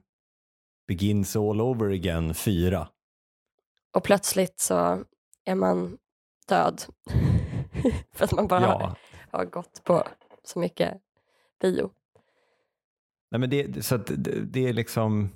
begins 0.87 1.35
all 1.35 1.61
over 1.61 1.89
again 1.91 2.33
4. 2.33 2.89
Och 3.95 4.03
plötsligt 4.03 4.59
så 4.59 5.03
är 5.45 5.55
man 5.55 5.97
död. 6.47 6.81
för 8.13 8.25
att 8.25 8.31
man 8.31 8.47
bara 8.47 8.65
har, 8.65 8.79
Ja, 8.81 8.95
har 9.37 9.45
gått 9.45 9.83
på 9.83 10.07
så 10.43 10.59
mycket 10.59 10.97
bio. 11.61 11.91
nej 13.31 13.39
men 13.39 13.49
det, 13.49 13.85
så 13.85 13.97
det, 13.97 14.45
det 14.45 14.67
är 14.67 14.73
liksom, 14.73 15.29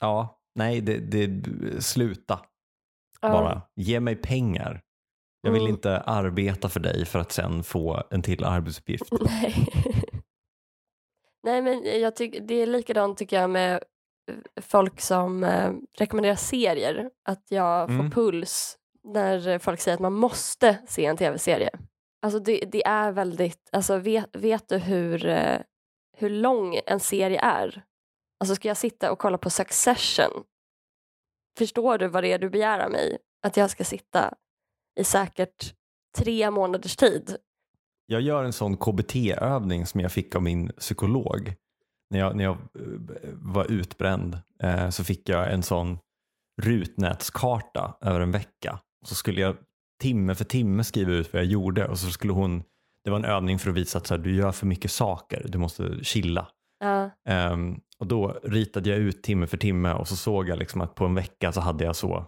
ja, 0.00 0.40
nej, 0.54 0.80
det, 0.80 0.98
det, 0.98 1.84
sluta 1.84 2.40
Ja. 3.20 3.28
bara. 3.32 3.62
Ge 3.74 4.00
mig 4.00 4.16
pengar. 4.16 4.82
Jag 5.40 5.52
vill 5.52 5.62
Mm. 5.62 5.74
inte 5.74 6.00
arbeta 6.00 6.68
för 6.68 6.80
dig 6.80 7.04
för 7.04 7.18
att 7.18 7.32
sen 7.32 7.64
få 7.64 8.02
en 8.10 8.22
till 8.22 8.44
arbetsuppgift. 8.44 9.04
Nej. 9.20 9.68
Nej 11.46 11.62
men 11.62 12.00
jag 12.00 12.16
tycker 12.16 12.40
det 12.40 12.54
är 12.54 12.66
likadant 12.66 13.18
tycker 13.18 13.40
jag 13.40 13.50
med 13.50 13.74
eh, 14.30 14.62
folk 14.62 15.00
som 15.00 15.44
eh, 15.44 15.72
rekommenderar 15.98 16.34
serier. 16.34 17.10
Att 17.28 17.44
jag 17.48 17.88
får 17.88 17.94
Mm. 17.94 18.10
puls 18.10 18.78
när 19.04 19.58
folk 19.58 19.80
säger 19.80 19.94
att 19.94 20.00
man 20.00 20.12
måste 20.12 20.78
se 20.88 21.06
en 21.06 21.16
tv-serie. 21.16 21.70
Alltså 22.22 22.38
det, 22.38 22.58
det 22.58 22.86
är 22.86 23.12
väldigt, 23.12 23.68
alltså 23.72 23.96
vet, 23.98 24.36
vet 24.36 24.68
du 24.68 24.78
hur, 24.78 25.26
eh, 25.26 25.60
hur 26.16 26.30
lång 26.30 26.80
en 26.86 27.00
serie 27.00 27.40
är? 27.40 27.84
Alltså 28.40 28.54
ska 28.54 28.68
jag 28.68 28.76
sitta 28.76 29.12
och 29.12 29.18
kolla 29.18 29.38
på 29.38 29.50
Succession? 29.50 30.44
Förstår 31.58 31.98
du 31.98 32.08
vad 32.08 32.24
det 32.24 32.32
är 32.32 32.38
du 32.38 32.50
begär 32.50 32.80
av 32.80 32.90
mig? 32.90 33.18
Att 33.46 33.56
jag 33.56 33.70
ska 33.70 33.84
sitta 33.84 34.34
i 35.00 35.04
säkert 35.04 35.74
tre 36.18 36.50
månaders 36.50 36.96
tid 36.96 37.36
Jag 38.06 38.20
gör 38.20 38.44
en 38.44 38.52
sån 38.52 38.76
KBT-övning 38.76 39.86
som 39.86 40.00
jag 40.00 40.12
fick 40.12 40.34
av 40.34 40.42
min 40.42 40.68
psykolog. 40.68 41.54
När 42.10 42.18
jag, 42.18 42.36
när 42.36 42.44
jag 42.44 42.56
eh, 42.56 43.30
var 43.32 43.64
utbränd 43.70 44.38
eh, 44.62 44.90
så 44.90 45.04
fick 45.04 45.28
jag 45.28 45.52
en 45.52 45.62
sån 45.62 45.98
rutnätskarta 46.62 47.96
över 48.00 48.20
en 48.20 48.32
vecka. 48.32 48.80
Så 49.06 49.14
skulle 49.14 49.40
jag 49.40 49.56
timme 50.02 50.34
för 50.34 50.44
timme 50.44 50.84
skriva 50.84 51.12
ut 51.12 51.32
vad 51.32 51.42
jag 51.42 51.50
gjorde 51.50 51.88
och 51.88 51.98
så 51.98 52.10
skulle 52.10 52.32
hon, 52.32 52.62
det 53.04 53.10
var 53.10 53.18
en 53.18 53.24
övning 53.24 53.58
för 53.58 53.70
att 53.70 53.76
visa 53.76 53.98
att 53.98 54.06
så 54.06 54.14
här, 54.14 54.22
du 54.22 54.34
gör 54.34 54.52
för 54.52 54.66
mycket 54.66 54.90
saker, 54.90 55.46
du 55.48 55.58
måste 55.58 56.04
chilla. 56.04 56.48
Ja, 56.80 57.10
Ehm, 57.28 57.80
och 57.98 58.06
då 58.06 58.38
ritade 58.42 58.90
jag 58.90 58.98
ut 58.98 59.22
timme 59.22 59.46
för 59.46 59.56
timme 59.56 59.92
och 59.92 60.08
så 60.08 60.16
såg 60.16 60.48
jag 60.48 60.58
liksom 60.58 60.80
att 60.80 60.94
på 60.94 61.04
en 61.04 61.14
vecka 61.14 61.52
så 61.52 61.60
hade 61.60 61.84
jag 61.84 61.96
så 61.96 62.26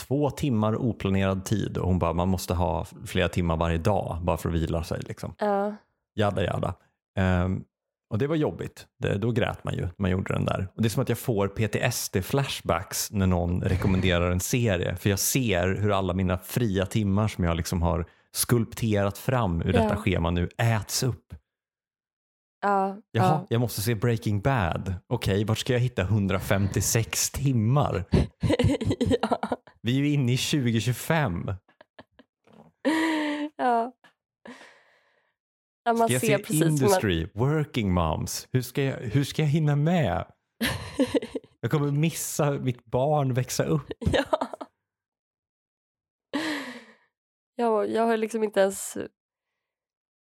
två 0.00 0.30
timmar 0.30 0.76
oplanerad 0.76 1.44
tid 1.44 1.76
och 1.78 1.86
hon 1.86 1.98
bara 1.98 2.12
man 2.12 2.28
måste 2.28 2.54
ha 2.54 2.86
flera 3.06 3.28
timmar 3.28 3.56
varje 3.56 3.78
dag 3.78 4.18
bara 4.22 4.36
för 4.36 4.48
att 4.48 4.54
vila 4.54 4.84
sig. 4.84 5.00
Liksom. 5.08 5.34
ja, 5.38 5.76
Jada 6.14 6.44
jada. 6.44 6.74
Ehm, 7.18 7.64
och 8.10 8.18
det 8.18 8.26
var 8.26 8.36
jobbigt. 8.36 8.86
Det, 8.98 9.18
då 9.18 9.30
grät 9.30 9.64
man 9.64 9.74
ju 9.74 9.80
när 9.82 9.90
man 9.96 10.10
gjorde 10.10 10.32
den 10.32 10.44
där. 10.44 10.68
Och 10.74 10.82
det 10.82 10.86
är 10.88 10.90
som 10.90 11.02
att 11.02 11.08
jag 11.08 11.18
får 11.18 11.48
PTSD-flashbacks 11.48 13.08
när 13.12 13.26
någon 13.26 13.62
rekommenderar 13.62 14.30
en 14.30 14.40
serie. 14.40 14.96
För 14.96 15.10
jag 15.10 15.18
ser 15.18 15.76
hur 15.80 15.92
alla 15.92 16.12
mina 16.14 16.38
fria 16.38 16.86
timmar 16.86 17.28
som 17.28 17.44
jag 17.44 17.56
liksom 17.56 17.82
har 17.82 18.04
skulpterat 18.32 19.18
fram 19.18 19.62
ur 19.62 19.72
Ja. 19.74 19.82
detta 19.82 19.96
schema 19.96 20.30
nu 20.30 20.48
äts 20.58 21.02
upp. 21.02 21.34
Ja, 22.60 22.96
Jaha, 23.12 23.26
ja. 23.26 23.46
jag 23.48 23.60
måste 23.60 23.80
se 23.80 23.94
Breaking 23.94 24.40
Bad. 24.40 24.94
Okej, 25.06 25.44
vart 25.44 25.58
ska 25.58 25.72
jag 25.72 25.80
hitta 25.80 26.02
156 26.02 27.30
timmar? 27.30 28.04
ja. 29.20 29.38
Vi 29.82 29.92
är 29.92 29.98
ju 29.98 30.08
inne 30.08 30.32
i 30.32 30.36
2025. 30.36 31.52
ja. 33.56 33.92
Ja, 35.84 35.92
man 35.92 36.08
Ska 36.08 36.12
jag 36.12 36.20
ser 36.20 36.26
se 36.26 36.36
vad 36.36 36.60
man... 36.60 36.68
Industry, 36.68 37.28
Working 37.34 37.92
Moms? 37.92 38.48
Hur 38.52 38.62
ska 38.62 38.82
jag, 38.82 38.96
hur 38.96 39.24
ska 39.24 39.42
jag 39.42 39.48
hinna 39.48 39.76
med? 39.76 40.24
Jag 41.62 41.70
kommer 41.70 41.90
missa 41.90 42.50
mitt 42.50 42.84
barn 42.84 43.34
växa 43.34 43.64
upp. 43.64 43.92
Ja. 44.12 44.24
Jag, 47.54 47.90
jag 47.90 48.06
har 48.06 48.16
liksom 48.16 48.44
inte 48.44 48.60
ens 48.60 48.96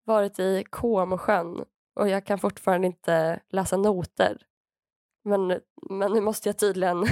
varit 0.04 0.38
i 0.38 0.64
Comosjön 0.70 1.64
och 1.94 2.08
jag 2.08 2.26
kan 2.26 2.38
fortfarande 2.38 2.86
inte 2.86 3.40
läsa 3.50 3.76
noter. 3.76 4.42
Men, 5.24 5.60
men 5.90 6.12
nu 6.12 6.20
måste 6.20 6.48
jag 6.48 6.58
tydligen 6.58 7.06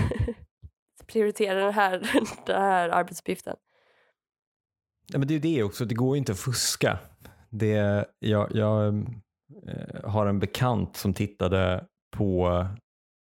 prioritera 1.07 1.65
den 1.65 1.75
här, 1.75 1.99
den 2.47 2.63
här 2.63 2.89
arbetsuppgiften. 2.89 3.57
Ja, 5.07 5.19
men 5.19 5.29
det 5.29 5.35
är 5.35 5.39
ju 5.39 5.55
det 5.55 5.63
också, 5.63 5.85
det 5.85 5.95
går 5.95 6.17
ju 6.17 6.19
inte 6.19 6.33
att 6.33 6.41
fuska. 6.41 6.99
Det, 7.51 8.07
jag 8.19 8.57
jag 8.57 8.95
eh, 9.69 10.11
har 10.11 10.27
en 10.27 10.39
bekant 10.39 10.97
som 10.97 11.15
tittade 11.15 11.87
på 12.17 12.67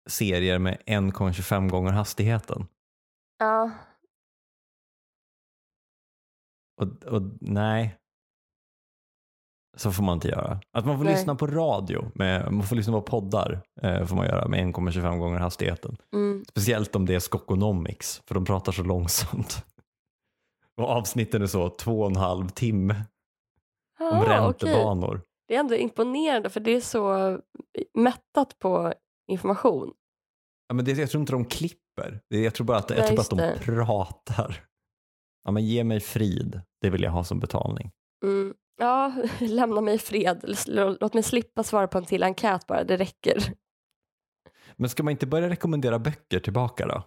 serier 0.10 0.60
med 0.60 0.82
1,25 0.86 1.70
gånger 1.70 1.92
hastigheten. 1.92 2.68
Ja, 3.40 3.72
Och, 6.82 7.04
och 7.04 7.22
nej, 7.42 7.96
så 9.78 9.92
får 9.92 10.04
man 10.04 10.14
inte 10.14 10.28
göra. 10.28 10.60
Att 10.74 10.86
man 10.86 10.98
får 10.98 11.04
Nej. 11.06 11.14
lyssna 11.14 11.36
på 11.36 11.48
radio, 11.48 12.12
med, 12.16 12.52
man 12.52 12.64
får 12.64 12.76
lyssna 12.76 12.94
på 12.94 13.02
poddar 13.02 13.62
eh, 13.82 14.06
får 14.06 14.16
man 14.16 14.26
göra 14.26 14.48
med 14.48 14.60
1,25 14.60 15.18
gånger 15.18 15.40
hastigheten. 15.40 15.98
mm. 16.14 16.46
Speciellt 16.50 16.96
om 16.96 17.06
det 17.06 17.16
är 17.16 17.20
Skokonomics, 17.20 18.22
för 18.26 18.36
de 18.36 18.46
pratar 18.46 18.72
så 18.72 18.84
långsamt. 18.84 19.66
Och 20.78 20.90
avsnitten 20.90 21.42
är 21.42 21.48
så 21.48 21.70
två 21.70 22.02
och 22.02 22.10
en 22.10 22.16
halv 22.16 22.50
timme 22.50 22.96
om 24.00 24.08
ah, 24.08 24.22
okej. 24.22 24.34
räntebanor. 24.34 25.22
Det 25.48 25.56
är 25.56 25.60
ändå 25.60 25.76
imponerande 25.76 26.50
för 26.50 26.60
det 26.60 26.72
är 26.72 26.82
så 26.82 27.38
mättat 27.94 28.60
på 28.60 28.94
information. 29.28 29.94
Ja, 30.68 30.76
men 30.76 30.86
det, 30.86 30.92
jag 30.92 31.10
tror 31.10 31.22
inte 31.22 31.34
de 31.34 31.46
klipper. 31.46 32.22
Det, 32.30 32.40
jag 32.40 32.54
tror 32.54 32.68
bara 32.68 32.78
att, 32.78 32.90
jag 32.90 33.00
Nej, 33.00 33.08
tror 33.08 33.18
bara 33.18 33.52
att 33.52 33.60
de 33.60 33.66
pratar. 33.66 34.64
Ja, 35.44 35.52
men 35.52 35.66
ge 35.66 35.84
mig 35.84 36.00
frid, 36.00 36.62
det 36.82 36.90
vill 36.90 37.04
jag 37.04 37.12
ha 37.12 37.24
som 37.24 37.40
betalning. 37.40 37.92
Mm. 38.24 38.54
Ja, 38.78 39.14
lämna 39.40 39.82
mig 39.82 39.96
i 39.96 40.00
fred. 40.00 40.56
Låt 41.00 41.14
mig 41.14 41.24
slippa 41.24 41.64
svara 41.64 41.88
på 41.88 41.98
en 41.98 42.06
till 42.06 42.24
enkät 42.24 42.68
bara, 42.68 42.84
det 42.84 42.98
räcker. 42.98 43.38
Men 44.76 44.90
ska 44.90 45.04
man 45.04 45.12
inte 45.12 45.28
börja 45.28 45.50
rekommendera 45.50 46.00
böcker 46.00 46.40
tillbaka 46.40 46.86
då? 46.86 47.04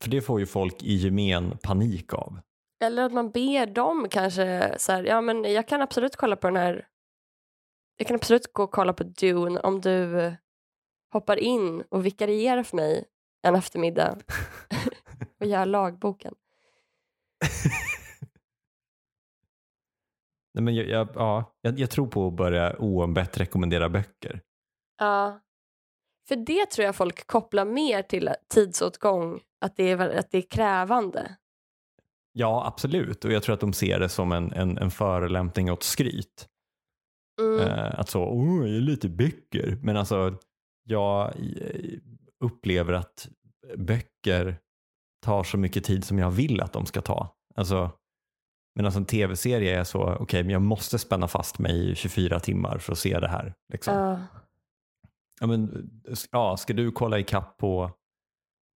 För 0.00 0.10
det 0.10 0.20
får 0.20 0.40
ju 0.40 0.46
folk 0.46 0.82
i 0.82 0.94
gemen 0.94 1.58
panik 1.62 2.14
av. 2.14 2.40
Eller 2.84 3.02
att 3.02 3.12
man 3.12 3.30
ber 3.30 3.66
dem 3.66 4.08
kanske 4.10 4.74
så 4.78 4.92
här, 4.92 5.04
ja 5.04 5.20
men 5.20 5.44
jag 5.44 5.68
kan 5.68 5.82
absolut 5.82 6.16
kolla 6.16 6.36
på 6.36 6.46
den 6.46 6.56
här, 6.56 6.86
jag 7.96 8.06
kan 8.06 8.14
absolut 8.14 8.52
gå 8.52 8.62
och 8.62 8.70
kolla 8.70 8.92
på 8.92 9.04
Dune 9.04 9.60
om 9.60 9.80
du 9.80 10.32
hoppar 11.12 11.36
in 11.36 11.84
och 11.88 12.06
vikarierar 12.06 12.62
för 12.62 12.76
mig 12.76 13.04
en 13.42 13.54
eftermiddag 13.54 14.18
och 15.40 15.46
gör 15.46 15.66
lagboken. 15.66 16.34
Nej, 20.54 20.64
men 20.64 20.74
jag, 20.74 20.88
jag, 20.88 21.08
ja, 21.14 21.52
jag, 21.60 21.78
jag 21.78 21.90
tror 21.90 22.06
på 22.06 22.26
att 22.26 22.34
börja 22.34 22.76
oombett 22.78 23.40
rekommendera 23.40 23.88
böcker. 23.88 24.40
Ja. 24.98 25.40
För 26.28 26.36
det 26.36 26.66
tror 26.66 26.84
jag 26.86 26.96
folk 26.96 27.26
kopplar 27.26 27.64
mer 27.64 28.02
till 28.02 28.30
tidsåtgång, 28.54 29.40
att 29.60 29.76
det 29.76 29.90
är, 29.90 30.18
att 30.18 30.30
det 30.30 30.38
är 30.38 30.50
krävande. 30.50 31.36
Ja, 32.32 32.66
absolut. 32.66 33.24
Och 33.24 33.32
jag 33.32 33.42
tror 33.42 33.54
att 33.54 33.60
de 33.60 33.72
ser 33.72 34.00
det 34.00 34.08
som 34.08 34.32
en, 34.32 34.52
en, 34.52 34.78
en 34.78 34.90
förolämpning 34.90 35.72
åt 35.72 35.82
skryt. 35.82 36.48
Mm. 37.40 37.60
Eh, 37.60 38.00
att 38.00 38.08
så, 38.08 38.24
oh, 38.24 38.68
jag 38.68 38.76
är 38.76 38.80
lite 38.80 39.08
böcker. 39.08 39.78
Men 39.82 39.96
alltså, 39.96 40.34
jag 40.84 41.26
eh, 41.26 41.98
upplever 42.44 42.92
att 42.92 43.28
böcker 43.76 44.58
tar 45.24 45.44
så 45.44 45.58
mycket 45.58 45.84
tid 45.84 46.04
som 46.04 46.18
jag 46.18 46.30
vill 46.30 46.60
att 46.60 46.72
de 46.72 46.86
ska 46.86 47.00
ta. 47.00 47.36
Alltså, 47.54 47.90
men 48.74 48.84
alltså 48.84 49.00
en 49.00 49.06
tv-serie 49.06 49.80
är 49.80 49.84
så, 49.84 50.16
okej, 50.20 50.42
men 50.42 50.52
jag 50.52 50.62
måste 50.62 50.98
spänna 50.98 51.28
fast 51.28 51.58
mig 51.58 51.90
i 51.90 51.94
24 51.94 52.40
timmar 52.40 52.78
för 52.78 52.92
att 52.92 52.98
se 52.98 53.20
det 53.20 53.28
här. 53.28 53.54
Liksom. 53.72 53.94
Ja. 53.94 54.18
Ja, 55.40 55.46
men, 55.46 55.90
ja, 56.30 56.56
ska 56.56 56.72
du 56.72 56.92
kolla 56.92 57.18
ikapp 57.18 57.58
på 57.58 57.90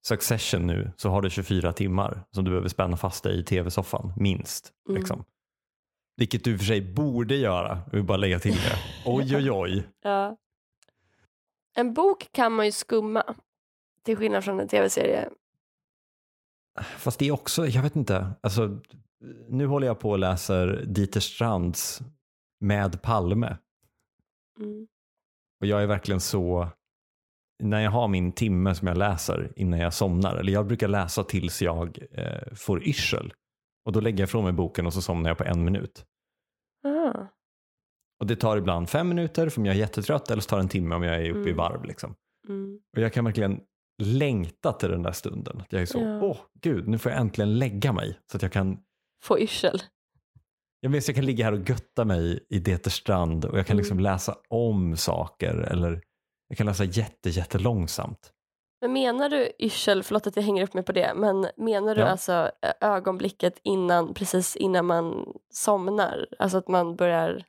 Succession 0.06 0.66
nu 0.66 0.92
så 0.96 1.08
har 1.08 1.22
du 1.22 1.30
24 1.30 1.72
timmar 1.72 2.24
som 2.30 2.44
du 2.44 2.50
behöver 2.50 2.68
spänna 2.68 2.96
fast 2.96 3.24
dig 3.24 3.38
i 3.38 3.44
tv-soffan, 3.44 4.12
minst. 4.16 4.72
Mm. 4.88 5.00
Liksom. 5.00 5.24
Vilket 6.16 6.44
du 6.44 6.58
för 6.58 6.64
sig 6.64 6.80
borde 6.80 7.36
göra, 7.36 7.82
vill 7.92 8.04
bara 8.04 8.16
lägga 8.16 8.38
till 8.38 8.54
det. 8.54 8.78
Oj, 9.06 9.36
oj, 9.36 9.50
oj. 9.50 9.88
Ja. 10.02 10.36
En 11.76 11.94
bok 11.94 12.28
kan 12.32 12.52
man 12.52 12.66
ju 12.66 12.72
skumma, 12.72 13.34
till 14.02 14.16
skillnad 14.16 14.44
från 14.44 14.60
en 14.60 14.68
tv-serie. 14.68 15.28
Fast 16.98 17.18
det 17.18 17.28
är 17.28 17.32
också, 17.32 17.66
jag 17.66 17.82
vet 17.82 17.96
inte, 17.96 18.26
alltså, 18.40 18.80
nu 19.48 19.66
håller 19.66 19.86
jag 19.86 20.00
på 20.00 20.10
och 20.10 20.18
läser 20.18 20.84
Dieter 20.86 21.20
Strands 21.20 22.02
Med 22.60 23.02
Palme. 23.02 23.56
Mm. 24.60 24.86
Och 25.60 25.66
jag 25.66 25.82
är 25.82 25.86
verkligen 25.86 26.20
så, 26.20 26.68
när 27.62 27.80
jag 27.80 27.90
har 27.90 28.08
min 28.08 28.32
timme 28.32 28.74
som 28.74 28.88
jag 28.88 28.96
läser 28.98 29.52
innan 29.56 29.80
jag 29.80 29.94
somnar, 29.94 30.36
eller 30.36 30.52
jag 30.52 30.66
brukar 30.66 30.88
läsa 30.88 31.24
tills 31.24 31.62
jag 31.62 31.98
eh, 32.10 32.54
får 32.54 32.82
yrsel. 32.84 33.32
Och 33.86 33.92
då 33.92 34.00
lägger 34.00 34.18
jag 34.18 34.26
ifrån 34.26 34.44
mig 34.44 34.52
boken 34.52 34.86
och 34.86 34.92
så 34.94 35.02
somnar 35.02 35.30
jag 35.30 35.38
på 35.38 35.44
en 35.44 35.64
minut. 35.64 36.04
Ah. 36.84 37.26
Och 38.20 38.26
det 38.26 38.36
tar 38.36 38.56
ibland 38.56 38.88
fem 38.90 39.08
minuter 39.08 39.48
för 39.48 39.60
om 39.60 39.66
jag 39.66 39.74
är 39.74 39.78
jättetrött 39.78 40.30
eller 40.30 40.42
så 40.42 40.48
tar 40.48 40.56
det 40.56 40.62
en 40.62 40.68
timme 40.68 40.94
om 40.94 41.02
jag 41.02 41.16
är 41.16 41.30
uppe 41.30 41.38
i 41.48 41.52
Mm. 41.52 41.56
varv. 41.56 41.84
Liksom. 41.84 42.14
Mm. 42.48 42.80
Och 42.96 43.02
jag 43.02 43.12
kan 43.12 43.24
verkligen 43.24 43.60
längta 44.02 44.72
till 44.72 44.90
den 44.90 45.02
där 45.02 45.12
stunden. 45.12 45.60
Att 45.60 45.72
jag 45.72 45.82
är 45.82 45.86
så, 45.86 45.98
Ja. 45.98 46.20
åh 46.22 46.36
gud, 46.60 46.88
nu 46.88 46.98
får 46.98 47.12
jag 47.12 47.20
äntligen 47.20 47.58
lägga 47.58 47.92
mig. 47.92 48.18
Så 48.30 48.36
att 48.36 48.42
jag 48.42 48.52
kan, 48.52 48.78
Få 49.24 49.38
yrsel. 49.38 49.82
jag, 50.80 50.90
vet, 50.90 51.08
jag 51.08 51.14
kan 51.14 51.24
ligga 51.26 51.44
här 51.44 51.52
och 51.52 51.68
götta 51.68 52.04
mig 52.04 52.46
i 52.50 52.58
Deterstrand 52.58 53.44
och 53.44 53.58
jag 53.58 53.66
kan 53.66 53.74
Mm. 53.74 53.82
liksom 53.82 54.00
läsa 54.00 54.36
om 54.48 54.96
saker 54.96 55.54
eller 55.54 56.02
jag 56.48 56.58
kan 56.58 56.66
läsa 56.66 56.84
jätte, 56.84 57.30
jättelångsamt. 57.30 58.30
Men 58.80 58.92
menar 58.92 59.28
du 59.28 59.52
yrsel, 59.58 60.02
förlåt 60.02 60.26
att 60.26 60.36
jag 60.36 60.42
hänger 60.42 60.62
upp 60.62 60.74
mig 60.74 60.84
på 60.84 60.92
det, 60.92 61.12
men 61.16 61.46
menar 61.56 61.94
du 61.94 62.00
Ja. 62.00 62.06
alltså 62.06 62.50
ögonblicket 62.80 63.58
innan, 63.62 64.14
precis 64.14 64.56
innan 64.56 64.86
man 64.86 65.32
somnar? 65.54 66.26
Alltså 66.38 66.58
att 66.58 66.68
man 66.68 66.96
börjar, 66.96 67.44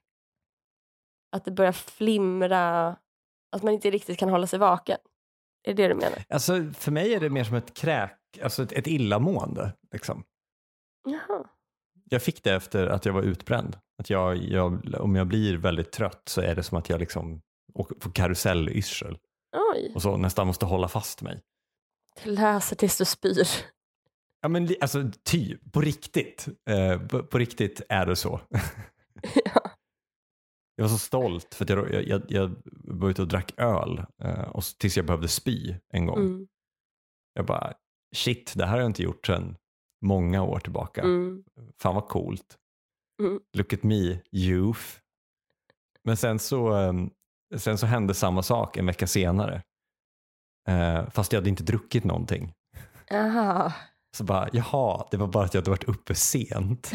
att 1.31 1.45
det 1.45 1.51
börjar 1.51 1.71
flimra, 1.71 2.88
att 3.51 3.63
man 3.63 3.73
inte 3.73 3.91
riktigt 3.91 4.19
kan 4.19 4.29
hålla 4.29 4.47
sig 4.47 4.59
vaken? 4.59 4.97
Är 5.67 5.73
det 5.73 5.83
det 5.83 5.88
du 5.89 5.95
menar? 5.95 6.23
Alltså 6.29 6.53
för 6.73 6.91
mig 6.91 7.13
är 7.13 7.19
det 7.19 7.29
mer 7.29 7.43
som 7.43 7.55
ett 7.55 7.73
kräk, 7.73 8.19
alltså 8.43 8.63
ett, 8.63 8.71
ett 8.71 8.88
illamående. 8.88 9.71
Liksom. 9.91 10.23
Jaha. 11.07 11.45
Jag 12.09 12.21
fick 12.21 12.43
det 12.43 12.53
efter 12.53 12.87
att 12.87 13.05
jag 13.05 13.13
var 13.13 13.21
utbränd. 13.21 13.77
Att 13.97 14.09
jag, 14.09 14.37
jag, 14.37 14.95
om 14.99 15.15
jag 15.15 15.27
blir 15.27 15.57
väldigt 15.57 15.91
trött 15.91 16.21
så 16.25 16.41
är 16.41 16.55
det 16.55 16.63
som 16.63 16.77
att 16.77 16.89
jag 16.89 16.99
liksom 16.99 17.41
på 17.75 18.11
karusellyrsel 18.13 19.17
Oj, 19.73 19.91
och 19.95 20.01
så 20.01 20.17
nästan 20.17 20.47
måste 20.47 20.65
hålla 20.65 20.87
fast 20.87 21.21
mig. 21.21 21.41
du 22.23 22.31
läser 22.31 22.75
tills 22.75 22.97
du 22.97 23.05
spyr. 23.05 23.47
Ja 24.41 24.49
men 24.49 24.69
alltså 24.81 25.11
typ, 25.23 25.71
på 25.71 25.81
riktigt. 25.81 26.47
Eh, 26.69 27.07
på, 27.07 27.23
på 27.23 27.37
riktigt 27.37 27.81
är 27.89 28.05
det 28.05 28.15
så. 28.15 28.41
ja. 29.45 29.71
Jag 30.75 30.83
var 30.83 30.89
så 30.89 30.97
stolt 30.97 31.55
för 31.55 31.63
att 31.65 31.69
jag, 31.69 31.93
jag, 31.93 32.03
jag, 32.07 32.21
jag 32.29 32.55
var 32.65 33.09
ute 33.09 33.21
och 33.21 33.27
drack 33.27 33.53
öl 33.57 34.05
eh, 34.23 34.49
och 34.49 34.63
tills 34.77 34.97
jag 34.97 35.05
behövde 35.05 35.27
spy 35.27 35.75
en 35.93 36.05
gång. 36.05 36.17
mm. 36.17 36.47
Jag 37.33 37.45
bara, 37.45 37.73
shit, 38.15 38.53
det 38.55 38.65
här 38.65 38.71
har 38.71 38.79
jag 38.79 38.89
inte 38.89 39.03
gjort 39.03 39.25
sedan 39.25 39.57
många 40.01 40.43
år 40.43 40.60
tillbaka. 40.60 41.01
Mm. 41.01 41.43
Fan 41.81 41.95
vad 41.95 42.08
coolt. 42.08 42.58
Mm. 43.21 43.39
Look 43.58 43.73
at 43.73 43.84
me, 43.84 44.19
youth. 44.31 44.81
Men 46.03 46.17
sen 46.17 46.39
så, 46.39 46.73
ehm, 46.73 47.10
sen 47.58 47.77
så 47.77 47.86
hände 47.86 48.13
samma 48.13 48.43
sak 48.43 48.77
en 48.77 48.86
vecka 48.86 49.08
senare. 49.08 49.63
Eh, 50.67 51.10
fast 51.10 51.34
jag 51.34 51.39
hade 51.39 51.49
inte 51.49 51.63
druckit 51.63 52.03
någonting. 52.03 52.53
Aha. 53.12 53.73
Så 54.17 54.23
bara, 54.23 54.49
jaha, 54.53 55.08
det 55.12 55.17
var 55.17 55.27
bara 55.27 55.45
att 55.45 55.53
jag 55.53 55.62
hade 55.62 55.71
varit 55.71 55.84
uppe 55.89 56.15
sent. 56.15 56.91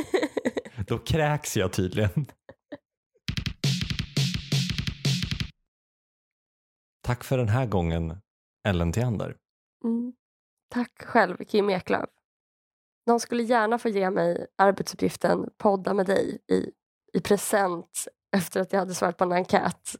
Då 0.86 0.98
kräks 0.98 1.56
jag 1.56 1.72
tydligen. 1.72 2.26
Tack 7.02 7.24
för 7.24 7.38
den 7.38 7.48
här 7.48 7.66
gången, 7.66 8.20
Ellen 8.68 8.92
Theander. 8.92 9.36
Mm. 9.84 10.12
Tack 10.70 11.02
själv, 11.02 11.44
Kim 11.44 11.70
Eklöf. 11.70 12.10
Någon 13.06 13.20
skulle 13.20 13.42
gärna 13.42 13.78
få 13.78 13.88
ge 13.88 14.10
mig 14.10 14.46
arbetsuppgiften 14.56 15.50
podda 15.58 15.94
med 15.94 16.06
dig 16.06 16.38
i, 16.48 16.70
i 17.12 17.20
present 17.20 18.04
efter 18.36 18.60
att 18.60 18.72
jag 18.72 18.80
hade 18.80 18.94
svarat 18.94 19.16
på 19.16 19.24
en 19.24 19.32
enkät. 19.32 19.96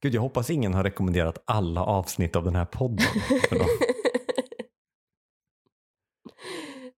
Gud, 0.00 0.14
jag 0.14 0.22
hoppas 0.22 0.50
ingen 0.50 0.74
har 0.74 0.84
rekommenderat 0.84 1.42
alla 1.44 1.84
avsnitt 1.84 2.36
av 2.36 2.44
den 2.44 2.54
här 2.54 2.64
podden. 2.64 3.06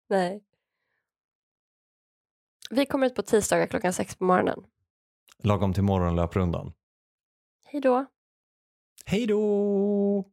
Nej. 0.09 0.45
Vi 2.71 2.87
kommer 2.87 3.07
ut 3.07 3.15
på 3.15 3.23
tisdagar 3.23 3.67
klockan 3.67 3.93
sex 3.93 4.17
på 4.17 4.25
morgonen. 4.25 4.65
Lagom 5.38 5.73
till 5.73 5.83
morgonlöprundan. 5.83 6.73
Hej 7.65 7.81
då. 7.81 8.07
Hej 9.05 9.27
då! 9.27 10.25